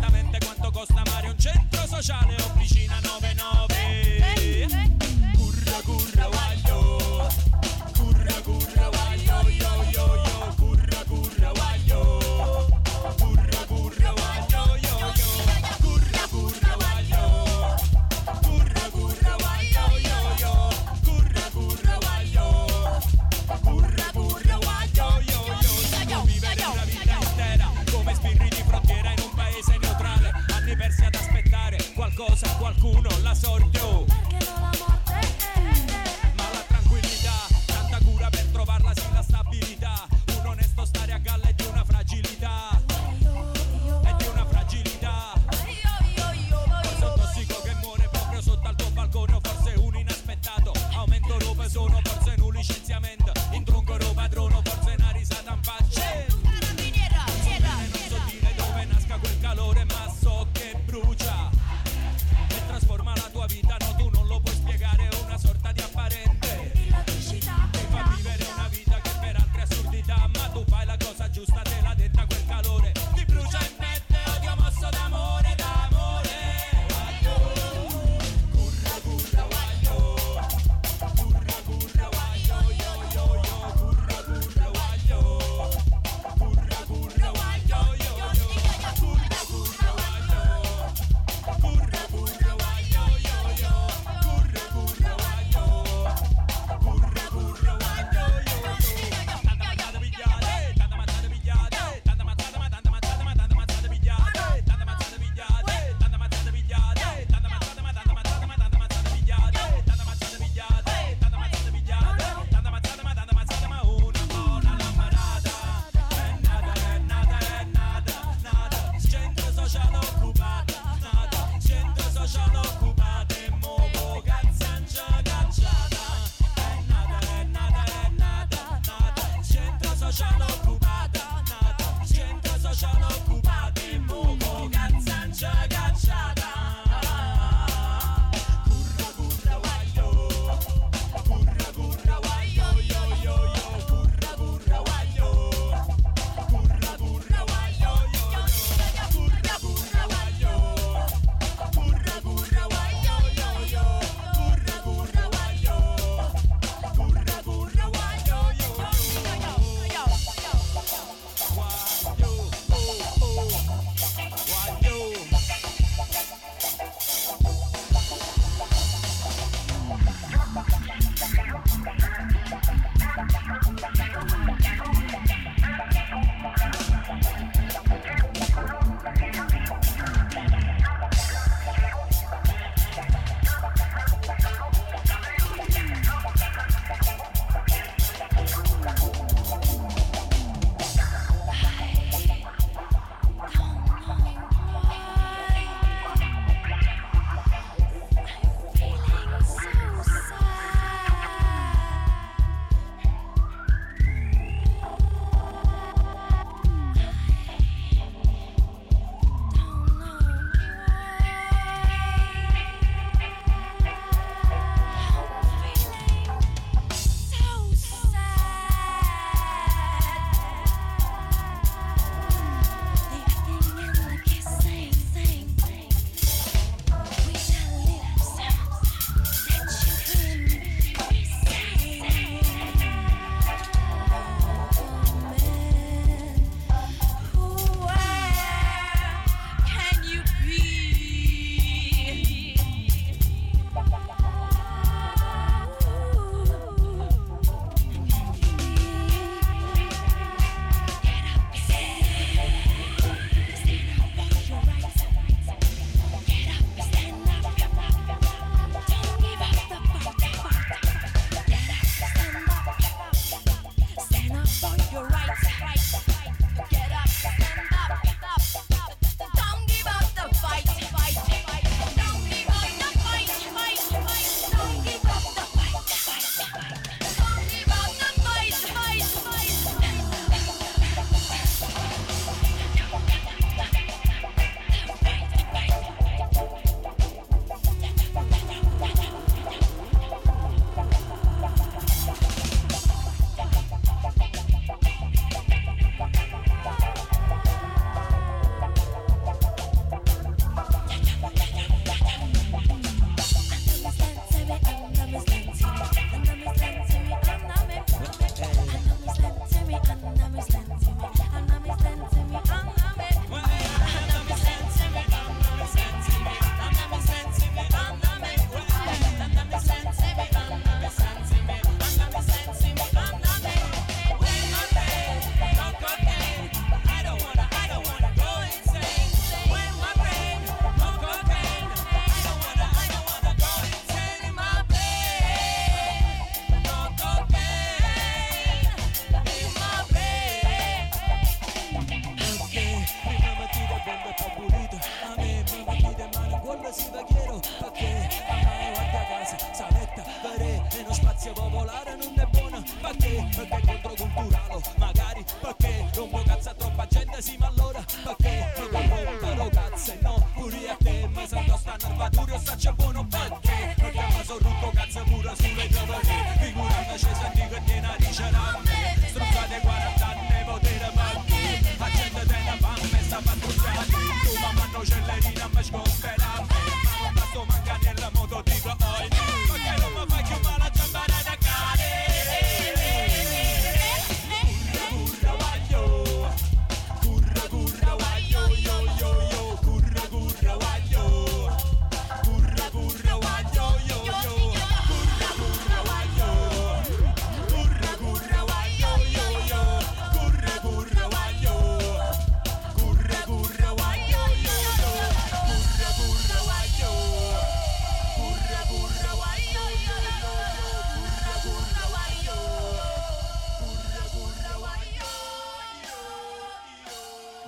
[33.33, 33.57] paso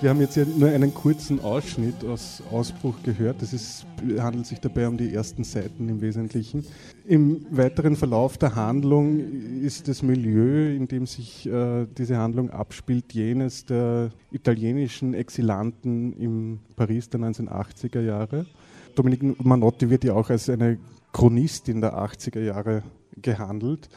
[0.05, 3.41] Wir haben jetzt ja nur einen kurzen Ausschnitt aus Ausbruch gehört.
[3.41, 3.87] Es
[4.19, 6.63] handelt sich dabei um die ersten Seiten im Wesentlichen.
[7.07, 9.19] Im weiteren Verlauf der Handlung
[9.63, 16.59] ist das Milieu, in dem sich äh, diese Handlung abspielt, jenes der italienischen Exilanten im
[16.75, 18.45] Paris der 1980er Jahre.
[18.93, 20.77] Dominique Manotti wird ja auch als eine
[21.13, 22.83] Chronistin der 80er Jahre
[23.19, 23.89] gehandelt.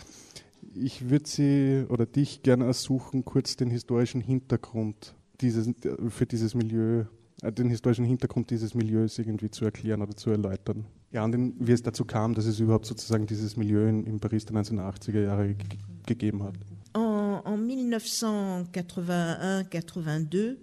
[0.75, 5.69] Ich würde Sie oder dich gerne ersuchen, kurz den historischen Hintergrund dieses,
[6.09, 7.05] für dieses Milieu,
[7.43, 10.85] äh, den historischen Hintergrund dieses Milieus irgendwie zu erklären oder zu erläutern.
[11.11, 14.45] Ja, und wie es dazu kam, dass es überhaupt sozusagen dieses Milieu in, in Paris
[14.45, 16.55] der 1980er Jahre ge gegeben hat.
[16.95, 20.57] En, en 1981-82,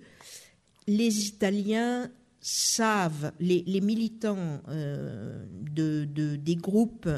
[0.88, 2.10] les Italiens
[2.42, 7.10] savent, les, les militants euh, de, de- des groupes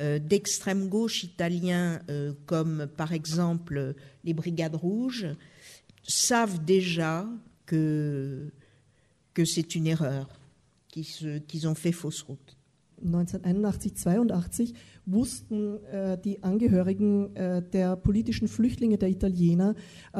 [0.00, 3.94] euh, d'extrême gauche italiens, euh, comme par exemple
[4.24, 5.26] les Brigades Rouges,
[6.06, 7.26] savent déjà
[7.66, 8.52] que,
[9.32, 10.28] que c'est une erreur,
[10.88, 12.56] qu'ils qu'ils ont fait fausse route.
[13.02, 14.72] 1981, 82
[15.06, 19.74] wussten äh, die Angehörigen äh, der politischen Flüchtlinge der Italiener,
[20.12, 20.18] äh,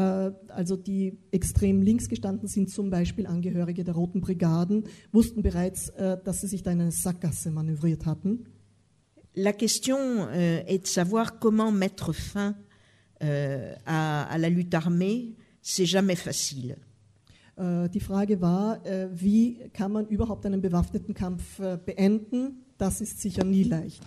[0.48, 6.18] also die extrem links gestanden sind, zum Beispiel Angehörige der Roten Brigaden, wussten bereits, äh,
[6.22, 8.44] dass sie sich da in eine Sackgasse manövriert hatten.
[9.36, 12.54] La question euh, est de savoir comment mettre fin
[13.22, 15.34] euh, à, à la lutte armée.
[15.66, 16.76] C'est jamais facile.
[17.56, 22.64] Äh, die Frage war, äh, wie kann man überhaupt einen bewaffneten Kampf äh, beenden?
[22.76, 24.02] Das ist sicher nie leicht.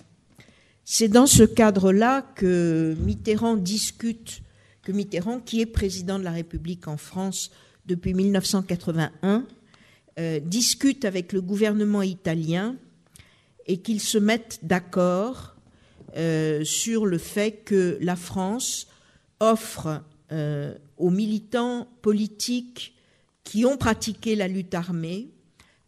[0.84, 4.43] C'est dans ce cadre-là que Mitterrand discute,
[4.84, 7.49] que Mitterrand, qui est président de la République en France
[7.88, 9.43] depuis 1981,
[10.20, 12.76] euh, discute avec le gouvernement italien
[13.66, 15.55] et qu'ils se mettent d'accord
[16.16, 18.88] euh, sur le fait que la France
[19.39, 22.95] offre euh, aux militants politiques
[23.43, 25.32] qui ont pratiqué la lutte armée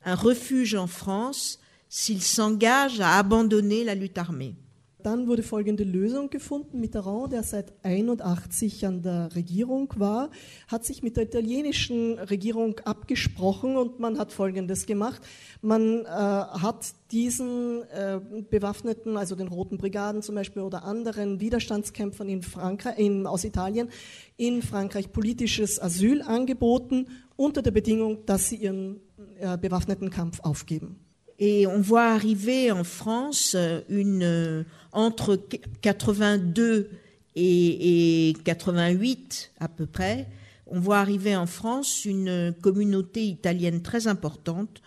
[0.05, 4.55] un refuge en France s'ils s'engagent à abandonner la lutte armée.
[5.01, 6.81] Dann wurde folgende Lösung gefunden.
[6.81, 10.29] Mitterrand, der seit 81 an der Regierung war,
[10.67, 15.21] hat sich mit der italienischen Regierung abgesprochen und man hat Folgendes gemacht.
[15.61, 18.19] Man äh, hat diesen äh,
[18.49, 23.87] Bewaffneten, also den Roten Brigaden zum Beispiel oder anderen Widerstandskämpfern in Frankreich, in, aus Italien,
[24.35, 28.99] in Frankreich politisches Asyl angeboten, unter der Bedingung, dass sie ihren
[29.39, 30.99] äh, bewaffneten Kampf aufgeben.
[31.39, 36.89] Et on voit arriver en France euh, une euh, entre qu- 82
[37.35, 40.27] et, et 88 à peu près,
[40.67, 44.81] on voit arriver en France une communauté italienne très importante,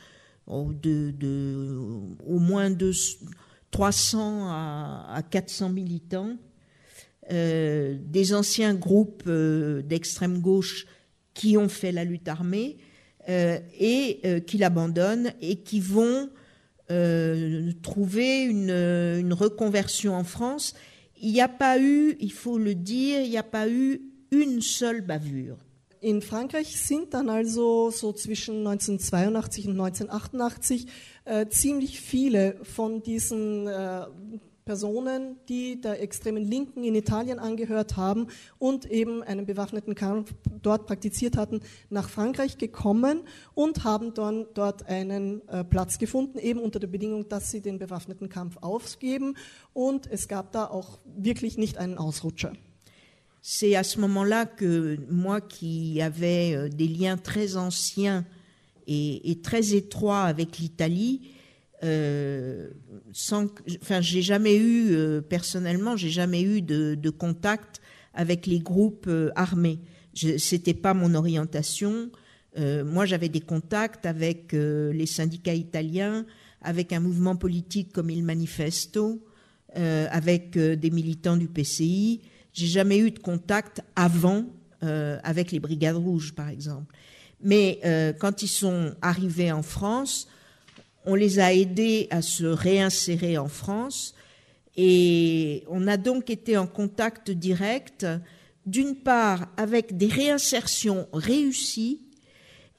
[0.47, 1.15] oh, de,
[2.27, 2.93] au moins de
[3.71, 6.37] 300 à, à 400 militants,
[7.33, 10.87] euh, des anciens groupes d'extrême gauche
[11.35, 12.77] qui ont fait la lutte armée
[13.29, 16.29] et qui l'abandonnent et qui vont
[16.93, 20.75] euh, trouver une, une reconversion en France.
[21.21, 24.61] Il n'y a pas eu, il faut le dire, il n'y a pas eu une
[24.61, 25.57] seule bavure.
[26.03, 30.87] In Frankreich sind dann also so zwischen 1982 und 1988
[31.25, 34.07] äh, ziemlich viele von diesen äh,
[34.65, 40.33] Personen, die der extremen Linken in Italien angehört haben und eben einen bewaffneten Kampf
[40.63, 41.61] dort praktiziert hatten,
[41.91, 43.23] nach Frankreich gekommen
[43.55, 47.79] und haben dann dort einen äh, Platz gefunden, eben unter der Bedingung, dass sie den
[47.79, 49.37] bewaffneten Kampf aufgeben.
[49.73, 52.53] Und es gab da auch wirklich nicht einen Ausrutscher.
[53.45, 58.25] C'est à ce moment-là que moi qui avais euh, des liens très anciens
[58.87, 61.23] et, et très étroits avec l'Italie,
[61.85, 62.71] euh,
[63.13, 63.47] sans,
[63.81, 67.81] enfin, j'ai jamais eu euh, personnellement, j'ai jamais eu de, contact
[68.15, 69.79] avec les groupes euh, armés.
[70.15, 72.11] C'était pas mon orientation.
[72.59, 76.27] Euh, moi, j'avais des contacts avec euh, les syndicats italiens,
[76.61, 79.25] avec un mouvement politique comme il Manifesto,
[79.75, 82.21] avec des militants du PCI.
[82.53, 84.45] J'ai jamais eu de contact avant
[84.83, 86.95] avec les Brigades Rouges, par exemple.
[87.43, 87.81] Mais
[88.21, 90.29] quand ils sont arrivés en France,
[91.05, 94.15] on les a aidés à se réinsérer en France
[94.77, 98.07] et on a donc été en contact direct,
[98.65, 102.01] d'une part avec des réinsertions réussies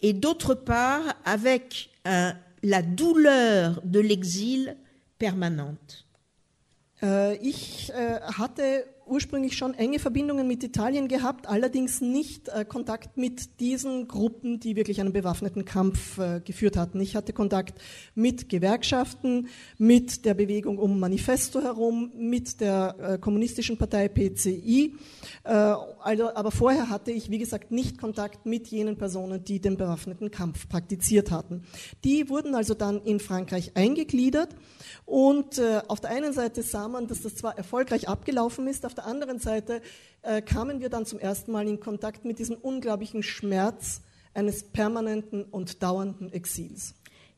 [0.01, 4.77] et d'autre part avec la douleur de l'exil
[5.19, 6.03] permanente.
[7.03, 14.07] Äh, äh, ursprünglich schon enge Verbindungen mit Italien gehabt, allerdings nicht äh, Kontakt mit diesen
[14.07, 16.99] Gruppen, die wirklich einen bewaffneten Kampf äh, geführt hatten.
[16.99, 17.79] Ich hatte Kontakt
[18.15, 24.95] mit Gewerkschaften, mit der Bewegung um Manifesto herum, mit der äh, kommunistischen Partei PCI.
[25.43, 29.77] Äh, also, aber vorher hatte ich, wie gesagt, nicht Kontakt mit jenen Personen, die den
[29.77, 31.63] bewaffneten Kampf praktiziert hatten.
[32.03, 34.55] Die wurden also dann in Frankreich eingegliedert
[35.05, 39.05] und äh, auf der einen Seite sah man, dass das zwar erfolgreich abgelaufen ist, auf
[39.05, 39.81] der anderen Seite
[40.21, 44.01] äh, kamen wir dann zum ersten Mal in Kontakt mit diesem unglaublichen Schmerz
[44.35, 46.93] eines permanenten und dauernden Exils.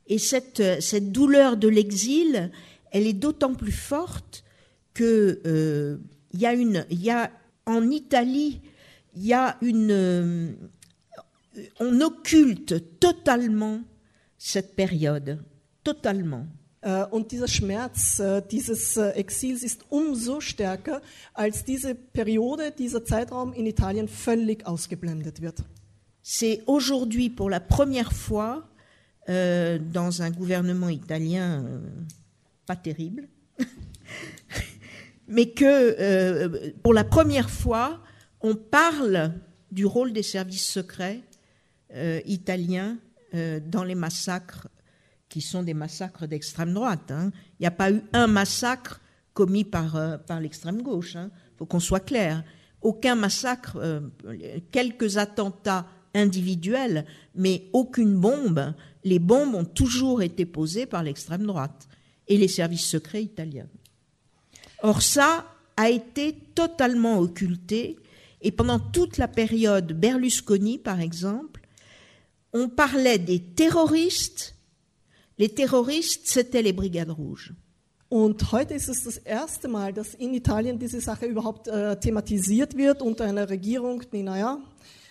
[0.06, 2.52] Et cette, euh, cette douleur de l'exil,
[2.92, 4.44] elle est d'autant plus forte
[4.94, 5.98] que euh,
[6.34, 7.32] il y une, il y a
[7.66, 8.62] en Italie,
[9.16, 10.52] il y a une, euh,
[11.80, 13.80] on occulte totalement
[14.38, 15.42] cette période,
[15.86, 16.48] totalement.
[16.86, 21.02] Äh, Und dieser Schmerz äh, dieses äh, Exils ist umso stärker,
[21.34, 25.64] als diese Periode, dieser Zeitraum in Italien völlig ausgeblendet wird.
[26.22, 28.70] C'est aujourd'hui pour la première fois
[29.30, 31.80] euh, dans un gouvernement italien euh,
[32.68, 33.28] pas terrible,
[35.28, 38.00] mais que euh, pour la première fois
[38.42, 39.34] on parle
[39.72, 41.22] du rôle des services secrets
[41.94, 42.98] euh, italiens
[43.34, 44.68] euh, dans les massacres
[45.36, 47.12] qui sont des massacres d'extrême droite.
[47.12, 47.30] hein.
[47.60, 49.02] Il n'y a pas eu un massacre
[49.34, 51.16] commis par, euh, par l'extrême gauche.
[51.16, 52.42] Il faut qu'on soit clair.
[52.82, 54.00] Aucun massacre, euh,
[54.72, 57.06] quelques attentats individuels,
[57.36, 58.74] mais aucune bombe.
[59.04, 61.90] Les bombes ont toujours été posées par l'extrême droite
[62.30, 63.68] et les services secrets italiens.
[64.84, 65.44] Or ça
[65.76, 67.98] a été totalement occulté
[68.40, 71.60] et pendant toute la période Berlusconi, par exemple,
[72.54, 74.55] on parlait des terroristes.
[75.38, 77.54] Les terroristes, c'était les brigades rouges.
[78.08, 82.78] Und heute ist es das erste Mal, dass in Italien diese Sache überhaupt äh, thematisiert
[82.78, 84.60] wird unter einer Regierung, die, naja,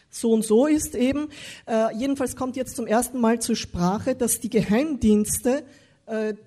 [0.09, 1.29] so und so ist eben.
[1.67, 5.65] Äh, jedenfalls kommt jetzt zum ersten Mal zur Sprache, dass die Geheimdienste,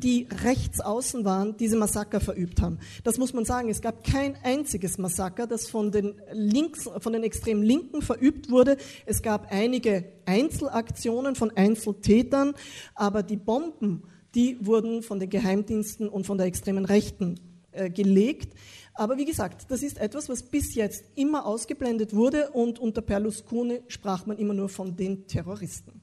[0.03, 2.77] die rechts außen waren, diese Massaker verübt haben.
[3.03, 3.69] Das muss man sagen.
[3.69, 8.77] Es gab kein einziges Massaker, das von den links, von den extrem Linken verübt wurde.
[9.07, 12.53] Es gab einige Einzelaktionen von Einzeltätern,
[12.93, 14.03] aber die Bomben,
[14.35, 17.39] die wurden von den Geheimdiensten und von der extremen Rechten
[17.71, 18.53] äh, gelegt.
[18.93, 23.81] Aber wie gesagt, das ist etwas, was bis jetzt immer ausgeblendet wurde und unter Berlusconi
[23.87, 26.01] sprach man immer nur von den Terroristen.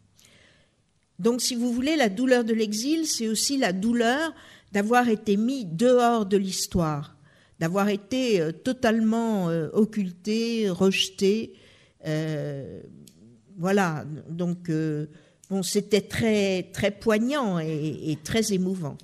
[1.18, 4.34] Donc, si vous voulez, la douleur de l'exil, c'est aussi la douleur
[4.72, 7.16] d'avoir été mis dehors de l'histoire,
[7.60, 11.54] d'avoir été euh, totalement euh, occulté, rejeté.
[12.06, 12.80] euh,
[13.56, 14.04] voilà.
[14.28, 14.68] Donc,
[15.48, 18.98] bon, c'était très, très poignant et très émouvant.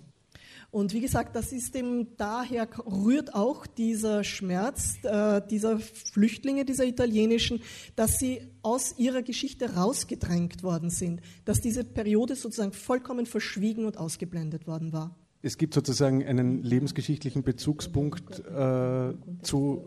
[0.70, 6.84] Und wie gesagt, das ist eben daher rührt auch dieser Schmerz äh, dieser Flüchtlinge, dieser
[6.84, 7.60] italienischen,
[7.96, 13.98] dass sie aus ihrer Geschichte rausgedrängt worden sind, dass diese Periode sozusagen vollkommen verschwiegen und
[13.98, 15.16] ausgeblendet worden war.
[15.42, 19.82] Es gibt sozusagen einen lebensgeschichtlichen Bezugspunkt äh, zu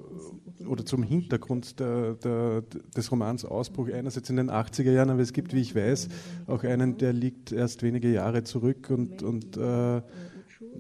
[0.68, 2.64] oder zum Hintergrund der, der,
[2.96, 6.08] des Romans Ausbruch einerseits in den 80er Jahren, aber es gibt, wie ich weiß,
[6.48, 10.02] auch einen, der liegt erst wenige Jahre zurück und, und äh,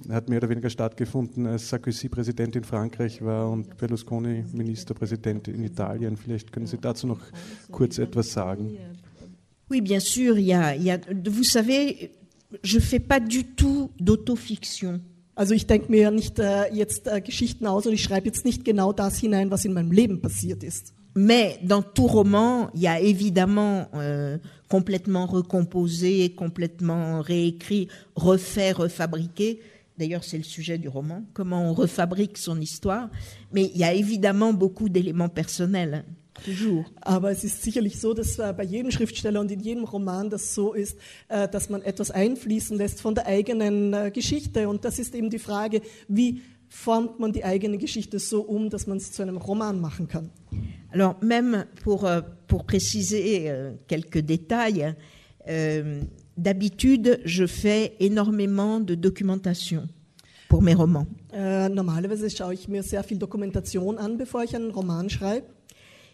[0.09, 5.63] hat mehr oder weniger stattgefunden, als Sarkozy Präsident in Frankreich war und Berlusconi Ministerpräsident in
[5.63, 6.17] Italien.
[6.17, 7.21] Vielleicht können Sie dazu noch
[7.71, 8.77] kurz etwas sagen.
[9.69, 12.11] Oui, bien sûr, il y a, il y a, vous savez,
[12.63, 15.01] je fais pas du tout d'autofiction.
[15.35, 18.63] Also ich denke mir nicht äh, jetzt äh, Geschichten aus und ich schreibe jetzt nicht
[18.63, 20.93] genau das hinein, was in meinem Leben passiert ist.
[21.15, 24.37] Mais dans tout roman, il y a évidemment euh,
[24.67, 29.59] complètement recomposé, complètement réécrit, refait, refabriqué.
[29.97, 33.09] D'ailleurs, c'est le sujet du roman, comment on refabrique son histoire.
[33.51, 36.03] Mais il y a évidemment beaucoup d'éléments personnels,
[36.43, 36.85] toujours.
[37.01, 40.53] Aber es ist sicherlich so, dass äh, bei jedem Schriftsteller und in jedem Roman das
[40.53, 44.67] so ist, äh, dass man etwas einfließen lässt von der eigenen äh, Geschichte.
[44.67, 48.87] Und das ist eben die Frage, wie formt man die eigene Geschichte so um, dass
[48.87, 50.31] man es zu einem Roman machen kann.
[50.91, 54.95] Alors, même pour, euh, pour préciser euh, quelques détails,
[55.47, 56.01] euh,
[56.37, 59.87] d'habitude, je fais énormément de documentation
[60.49, 61.07] pour mes romans.
[61.33, 65.45] Äh, normalerweise schaue ich mir sehr viel Dokumentation an, bevor ich einen Roman schreibe.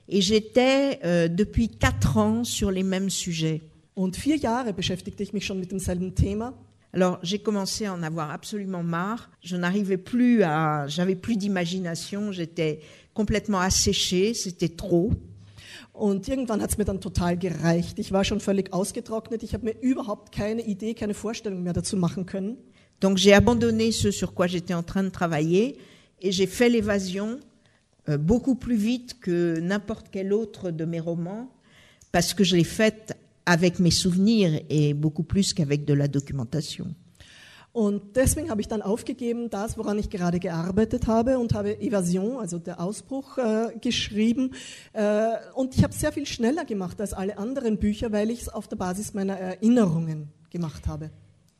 [0.07, 3.61] Et j'étais euh, depuis quatre ans sur les mêmes sujets.
[3.95, 6.53] Und vier Jahre beschäftigte ich mich schon mit demselben Thema.
[6.93, 9.29] Alors j'ai commencé à en avoir absolument marre.
[9.43, 12.31] Je n'arrivais plus à, j'avais plus d'imagination.
[12.31, 12.79] J'étais
[13.13, 14.33] complètement asséchée.
[14.33, 15.11] C'était trop.
[15.93, 17.99] Und irgendwann hat es mir dann total gereicht.
[17.99, 19.43] Ich war schon völlig ausgetrocknet.
[19.43, 22.57] Ich habe mir überhaupt keine Idee, keine Vorstellung mehr dazu machen können.
[22.99, 25.77] Donc j'ai abandonné ce sur quoi j'étais en train de travailler
[26.21, 27.39] et j'ai fait l'évasion
[28.09, 31.49] euh, beaucoup plus vite que n'importe quel autre de mes romans
[32.11, 33.13] parce que je l'ai faite
[33.45, 36.93] avec mes souvenirs et beaucoup plus qu'avec de la documentation.
[37.71, 42.37] Und deswegen habe ich dann aufgegeben, das, woran ich gerade gearbeitet habe, und habe Evasion,
[42.37, 44.55] also der Ausbruch, äh, geschrieben.
[44.93, 48.41] Äh, und ich habe es sehr viel schneller gemacht als alle anderen Bücher, weil ich
[48.41, 51.11] es auf der Basis meiner Erinnerungen gemacht habe.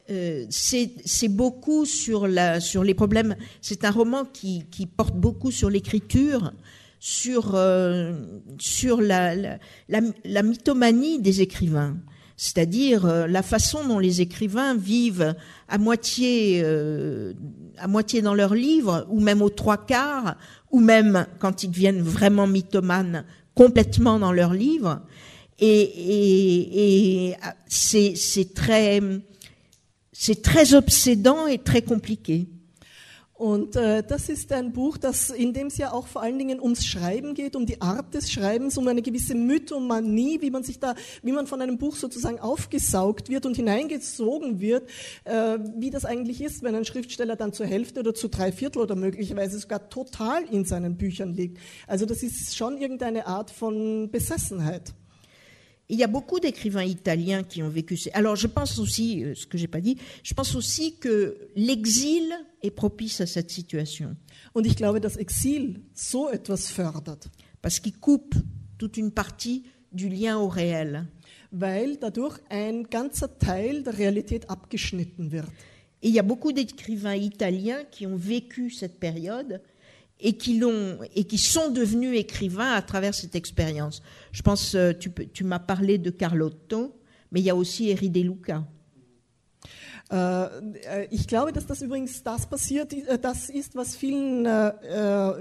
[0.10, 3.36] Euh, c'est beaucoup sur, la, sur les problèmes.
[3.62, 6.52] C'est un roman qui, qui porte beaucoup sur l'écriture,
[7.00, 8.14] sur, euh,
[8.58, 9.52] sur la, la,
[9.88, 11.98] la mythomanie des écrivains,
[12.42, 15.36] c'est-à-dire euh, la façon dont les écrivains vivent
[15.68, 17.34] à moitié, euh,
[17.78, 20.38] à moitié dans leurs livres, ou même aux trois quarts,
[20.72, 23.26] ou même quand ils deviennent vraiment mythomanes,
[23.56, 25.02] complètement dans leurs livres.
[25.60, 27.36] Et, et,
[27.68, 29.02] c'est très
[30.14, 32.48] c'est très obsédant et très compliqué.
[33.40, 36.60] Und äh, das ist ein Buch, das, in dem es ja auch vor allen Dingen
[36.60, 40.82] ums Schreiben geht, um die Art des Schreibens, um eine gewisse Mythomanie, wie man sich
[40.82, 44.90] da, wie man von einem Buch sozusagen aufgesaugt wird und hineingezogen wird,
[45.24, 48.82] äh, wie das eigentlich ist, wenn ein Schriftsteller dann zur Hälfte oder zu drei Viertel
[48.82, 51.60] oder möglicherweise sogar total in seinen Büchern liegt.
[51.88, 54.94] Also das ist schon irgendeine Art von Besessenheit.
[55.90, 57.98] Il y a beaucoup d'écrivains italiens qui ont vécu.
[58.14, 62.32] Alors, je pense aussi, euh, ce que j'ai pas dit, je pense aussi que l'exil
[62.62, 64.16] est propice à cette situation
[64.54, 67.20] Und ich glaube, dass Exil so etwas fördert,
[67.62, 68.36] parce qu'il coupe
[68.78, 71.08] toute une partie du lien au réel.
[71.52, 75.48] weil dadurch ein ganzer Teil der Realität abgeschnitten wird.
[76.02, 79.62] Et il y a beaucoup d'écrivains italiens qui ont vécu cette période
[80.20, 84.02] et qui l'ont et qui sont devenus écrivains à travers cette expérience.
[84.32, 86.96] Je pense, euh, tu, tu m'as parlé de Carlotto,
[87.32, 88.66] mais il y a aussi Eri De Luca.
[90.12, 94.46] Äh, äh, ich glaube, dass das übrigens das passiert, äh, das ist, was vielen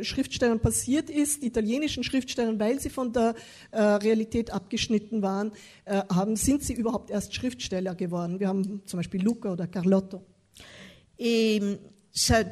[0.03, 3.35] Schriftstellern passiert ist, italienischen Schriftstellern, weil sie von der
[3.73, 5.53] Realität abgeschnitten waren,
[5.87, 8.41] haben, sind sie überhaupt erst Schriftsteller geworden.
[8.41, 10.23] Wir haben zum Beispiel Luca oder Carlotto.
[11.19, 11.79] Et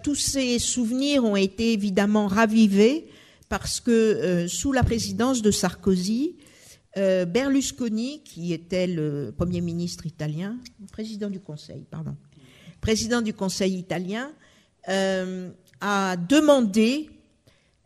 [0.03, 3.09] tous ces souvenirs ont été évidemment ravivés
[3.49, 6.37] parce que euh, sous la présidence de Sarkozy,
[6.97, 10.57] euh, Berlusconi, qui était le Premier ministre italien,
[10.93, 12.17] président du Conseil, pardon,
[12.81, 14.33] président du Conseil italien,
[14.89, 15.51] euh,
[15.81, 17.11] a demandé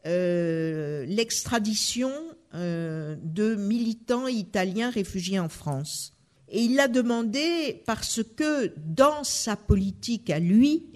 [0.04, 2.10] l'extradition
[2.54, 6.14] de militants italiens réfugiés en France.
[6.48, 10.86] Et il l'a demandé parce que dans sa politique à lui,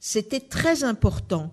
[0.00, 1.52] c'était très important.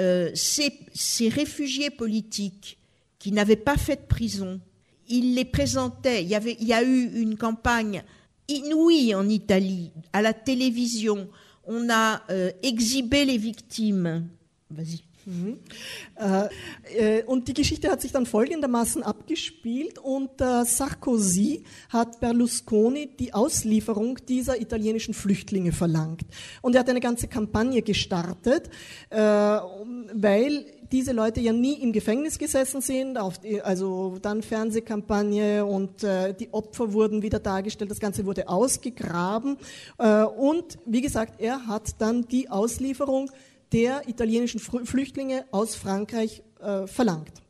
[0.00, 2.78] Euh, ces, réfugiés politiques
[3.18, 4.60] qui n'avaient pas fait de prison,
[5.08, 6.22] il les présentait.
[6.22, 8.02] Il y, avait, il y a eu une campagne
[8.48, 11.28] inouïe en Italie, à la télévision.
[11.66, 14.26] On a euh, exhibé les victimes.
[14.70, 15.04] Vas-y.
[15.26, 19.98] Äh, äh, und die Geschichte hat sich dann folgendermaßen abgespielt.
[19.98, 26.22] Äh, Sarkozy hat Berlusconi die Auslieferung dieser italienischen Flüchtlinge verlangt.
[26.60, 28.70] Und er hat eine ganze Kampagne gestartet,
[29.10, 36.52] äh, weil diese Leute ja nie im Gefängnis gesessen sind, also dann Fernsehkampagne und die
[36.52, 39.56] Opfer wurden wieder dargestellt, das Ganze wurde ausgegraben.
[39.96, 43.30] Und wie gesagt, er hat dann die Auslieferung
[43.72, 47.42] der italienischen Flüchtlinge aus Frankreich äh, verlangt.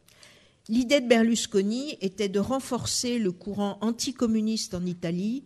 [0.69, 5.45] L'idée de Berlusconi était de renforcer le courant anticommuniste en Italie,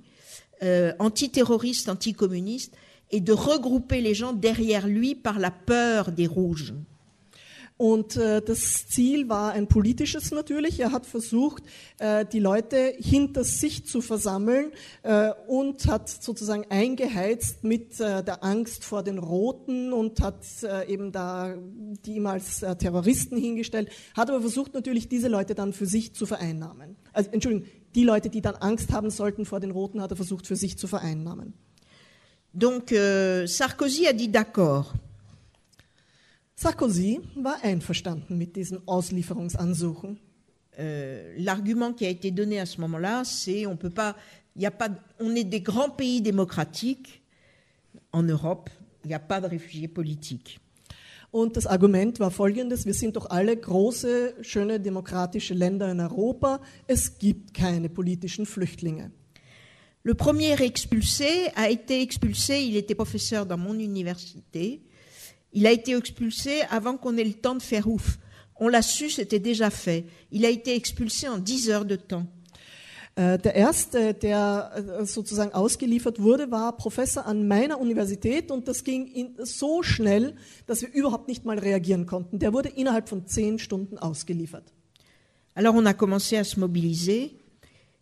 [0.62, 2.74] euh, antiterroriste, anticommuniste,
[3.10, 6.74] et de regrouper les gens derrière lui par la peur des rouges.
[7.78, 10.80] Und äh, das Ziel war ein politisches natürlich.
[10.80, 11.62] Er hat versucht,
[11.98, 14.72] äh, die Leute hinter sich zu versammeln
[15.02, 20.90] äh, und hat sozusagen eingeheizt mit äh, der Angst vor den Roten und hat äh,
[20.90, 21.54] eben da
[22.06, 26.14] die ihm als äh, Terroristen hingestellt, hat aber versucht natürlich diese Leute dann für sich
[26.14, 26.96] zu vereinnahmen.
[27.12, 30.46] Also Entschuldigung, die Leute, die dann Angst haben sollten vor den Roten, hat er versucht
[30.46, 31.54] für sich zu vereinnahmen.
[32.52, 34.86] Donc euh, Sarkozy a dit d'accord.
[36.58, 40.18] Sarkozy war einverstanden mit diesen Auslieferungsansuchen.
[40.78, 44.16] Euh, L'argument qui a été donné à ce moment-là, c'est on peut pas,
[44.54, 44.88] il y a pas,
[45.20, 47.22] on est des grands pays démocratiques
[48.10, 48.70] en Europe,
[49.04, 50.58] il n'y a pas de réfugiés politiques.
[51.30, 56.62] Und das Argument war folgendes, wir sind doch alle große, schöne demokratische Länder in Europa,
[56.86, 59.10] es gibt keine politischen Flüchtlinge.
[60.04, 64.80] Le premier expulsé a été expulsé, il était professeur dans mon université,
[65.56, 68.18] il a été expulsé avant qu'on ait le temps de faire ouf.
[68.56, 70.04] On l'a su, c'était déjà fait.
[70.30, 72.26] Il a été expulsé en 10 heures de temps.
[73.16, 78.84] Äh, Der erste, der äh, sozusagen ausgeliefert wurde, war Professor an meiner Universität und das
[78.84, 80.34] ging in, so schnell,
[80.66, 82.38] dass wir überhaupt nicht mal reagieren konnten.
[82.38, 84.74] Der wurde innerhalb von zehn Stunden ausgeliefert.
[85.54, 87.38] Alors on a commencé à se mobiliser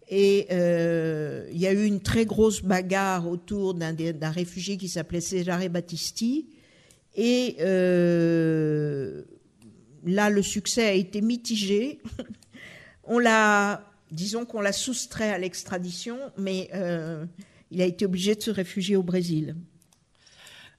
[0.09, 5.21] et euh, il y a eu une très grosse bagarre autour d'un réfugié qui s'appelait
[5.21, 6.49] Cesare Battisti.
[7.15, 9.23] Et euh,
[10.05, 12.01] là, le succès a été mitigé.
[13.05, 17.25] on l'a, disons qu'on l'a soustrait à l'extradition, mais euh,
[17.71, 19.57] il a été obligé de se réfugier au Brésil.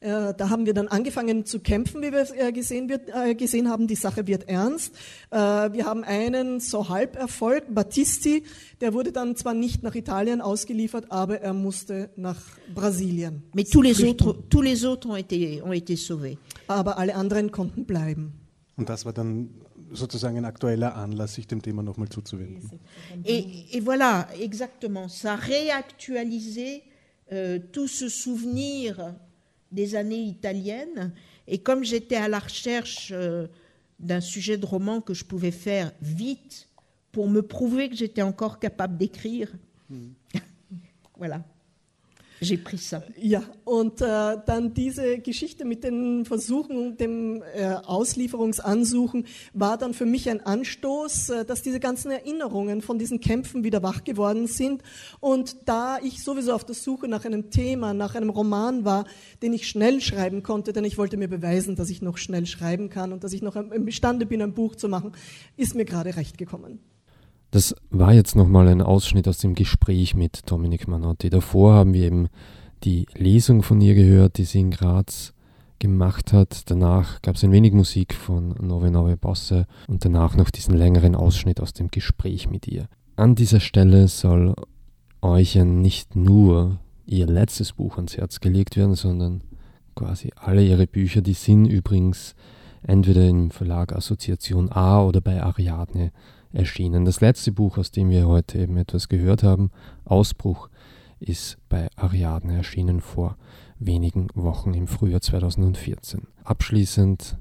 [0.06, 3.70] Äh, Da haben wir dann angefangen zu kämpfen, wie wir äh, gesehen, wird, äh, gesehen
[3.70, 3.88] haben.
[3.88, 4.94] Die Sache wird ernst.
[5.32, 8.44] Wir haben einen so Halberfolg, Battisti,
[8.82, 12.40] der wurde dann zwar nicht nach Italien ausgeliefert, aber er musste nach
[12.74, 13.44] Brasilien.
[13.54, 16.38] Mais tous les autres, tous les autres ont été, ont été sauvés.
[16.68, 18.34] Aber alle anderen konnten bleiben.
[18.78, 19.50] Und das war dann
[19.92, 22.80] sozusagen ein aktueller Anlass, sich dem Thema nochmal zuzuwenden.
[23.24, 26.84] Et, et voilà, exactement, ça a réactualisé
[27.32, 29.16] euh, tout ce souvenir
[29.72, 31.14] des années italiennes.
[31.48, 33.48] Et comme j'étais à la recherche euh,
[34.00, 36.70] d'un sujet de roman que je pouvais faire vite
[37.12, 39.52] pour me prouver que j'étais encore capable d'écrire,
[41.18, 41.44] voilà,
[42.46, 43.04] j'ai pris ça.
[43.18, 50.06] Ja, und äh, dann diese Geschichte mit den Versuchen dem äh, Auslieferungsansuchen war dann für
[50.06, 54.82] mich ein Anstoß, äh, dass diese ganzen Erinnerungen von diesen Kämpfen wieder wach geworden sind.
[55.20, 59.06] Und da ich sowieso auf der Suche nach einem Thema, nach einem Roman war,
[59.42, 62.90] den ich schnell schreiben konnte, denn ich wollte mir beweisen, dass ich noch schnell schreiben
[62.90, 65.12] kann und dass ich noch imstande bin, ein Buch zu machen,
[65.58, 66.80] ist mir gerade recht gekommen.
[67.56, 71.30] Das war jetzt nochmal ein Ausschnitt aus dem Gespräch mit Dominic Manotti.
[71.30, 72.28] Davor haben wir eben
[72.84, 75.32] die Lesung von ihr gehört, die sie in Graz
[75.80, 76.70] gemacht hat.
[76.70, 81.16] Danach gab es ein wenig Musik von Nove Nove Bosse und danach noch diesen längeren
[81.16, 82.90] Ausschnitt aus dem Gespräch mit ihr.
[83.16, 84.54] An dieser Stelle soll
[85.22, 89.44] euch ja nicht nur ihr letztes Buch ans Herz gelegt werden, sondern
[89.96, 91.22] quasi alle ihre Bücher.
[91.22, 92.36] Die sind übrigens
[92.84, 96.12] entweder im Verlag Assoziation A oder bei Ariadne
[96.56, 97.06] erschienen.
[97.06, 99.72] Das letzte Buch, aus dem wir heute eben etwas gehört haben,
[100.06, 100.70] Ausbruch,
[101.20, 103.38] ist bei Ariadne erschienen vor
[103.80, 106.28] wenigen Wochen im Frühjahr 2014.
[106.44, 107.38] Abschließend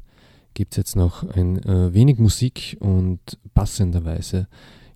[0.55, 3.21] gibt es jetzt noch ein äh, wenig Musik und
[3.55, 4.47] passenderweise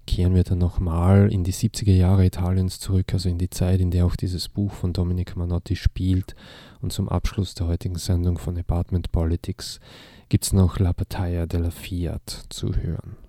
[0.06, 3.90] kehren wir dann nochmal in die 70er Jahre Italiens zurück, also in die Zeit, in
[3.90, 6.34] der auch dieses Buch von Dominic Manotti spielt.
[6.80, 9.80] Und zum Abschluss der heutigen Sendung von Apartment Politics
[10.30, 13.27] gibt es noch La Battaglia della Fiat zu hören.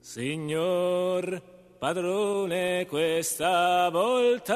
[0.00, 1.42] Signor
[1.78, 4.54] padrone, questa volta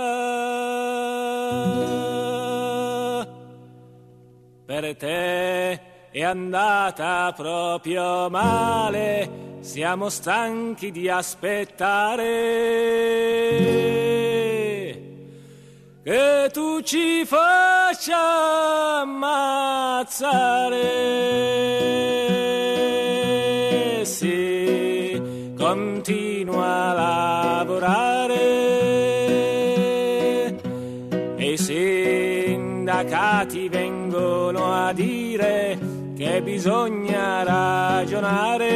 [4.64, 9.58] per te è andata proprio male.
[9.60, 12.24] Siamo stanchi di aspettare
[16.04, 20.36] che tu ci faccia ammazzare.
[36.42, 38.70] Bisogna ragionare.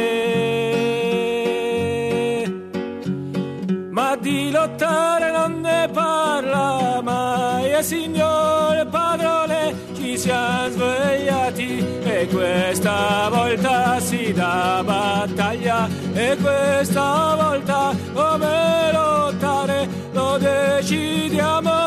[3.89, 13.29] Ma di lottare non ne parla mai e signor padrone ci siamo svegliati e questa
[13.29, 21.80] volta si dà battaglia e questa volta come lottare lo decidiamo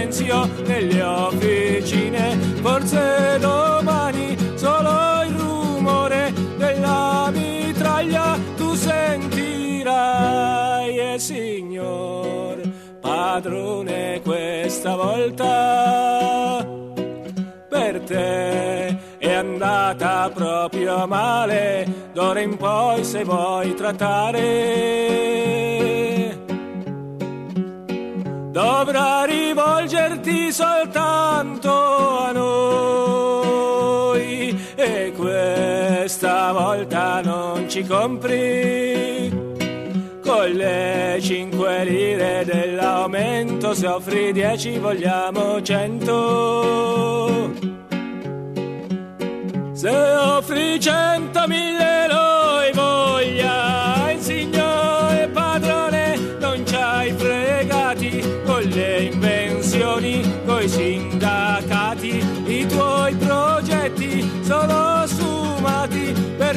[0.00, 2.38] silenzio nelle officine.
[2.62, 9.88] Forse domani solo il rumore della mitraglia tu sentirai.
[10.98, 12.60] E signor
[13.00, 16.66] padrone questa volta
[17.68, 22.08] per te è andata proprio male.
[22.12, 25.59] D'ora in poi se vuoi trattare
[28.50, 33.70] dovrà rivolgerti soltanto a noi
[34.74, 39.48] e questa volta non ci compri
[40.24, 47.50] con le 5 lire dell'aumento, se offri 10 vogliamo 100.
[49.72, 52.06] Se offri 100 mille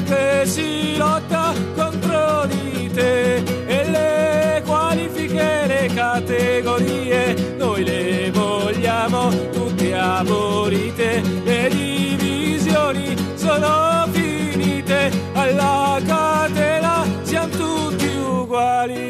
[0.03, 3.35] perché si lotta contro di te
[3.65, 15.99] e le qualifiche, le categorie, noi le vogliamo tutte abolite, le divisioni sono finite, alla
[16.05, 19.01] catena siamo tutti uguali,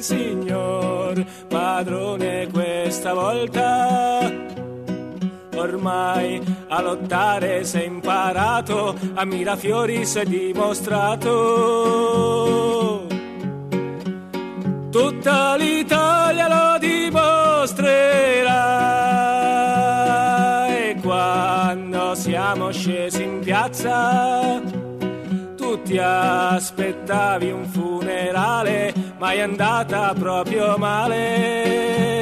[0.00, 4.52] signor padrone questa volta
[5.56, 11.32] ormai a lottare sei imparato, a Mirafiori sei dimostrato.
[14.90, 17.76] Tutta l'Italia lo dimostrerà
[20.68, 24.60] e quando siamo scesi in piazza
[25.56, 32.14] tu ti aspettavi un funerale, ma è andata proprio male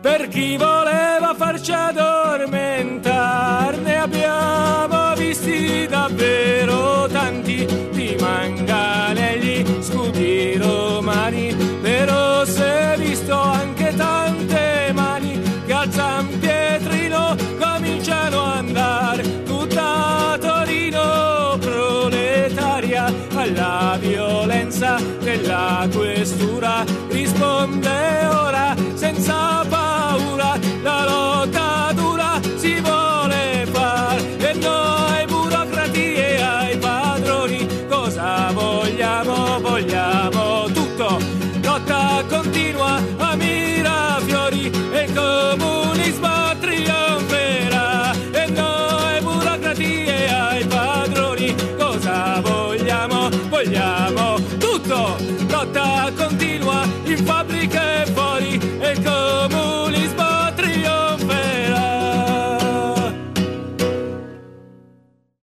[0.00, 1.21] per chi voleva
[1.62, 3.76] farci addormentare.
[3.76, 14.90] Ne abbiamo visti davvero tanti di manganelli, scudi romani, però si è visto anche tante
[14.92, 19.44] mani che al San Pietrino cominciano ad andare.
[19.44, 23.04] Tutta Torino proletaria
[23.34, 31.31] alla violenza della questura risponde ora senza paura la lotta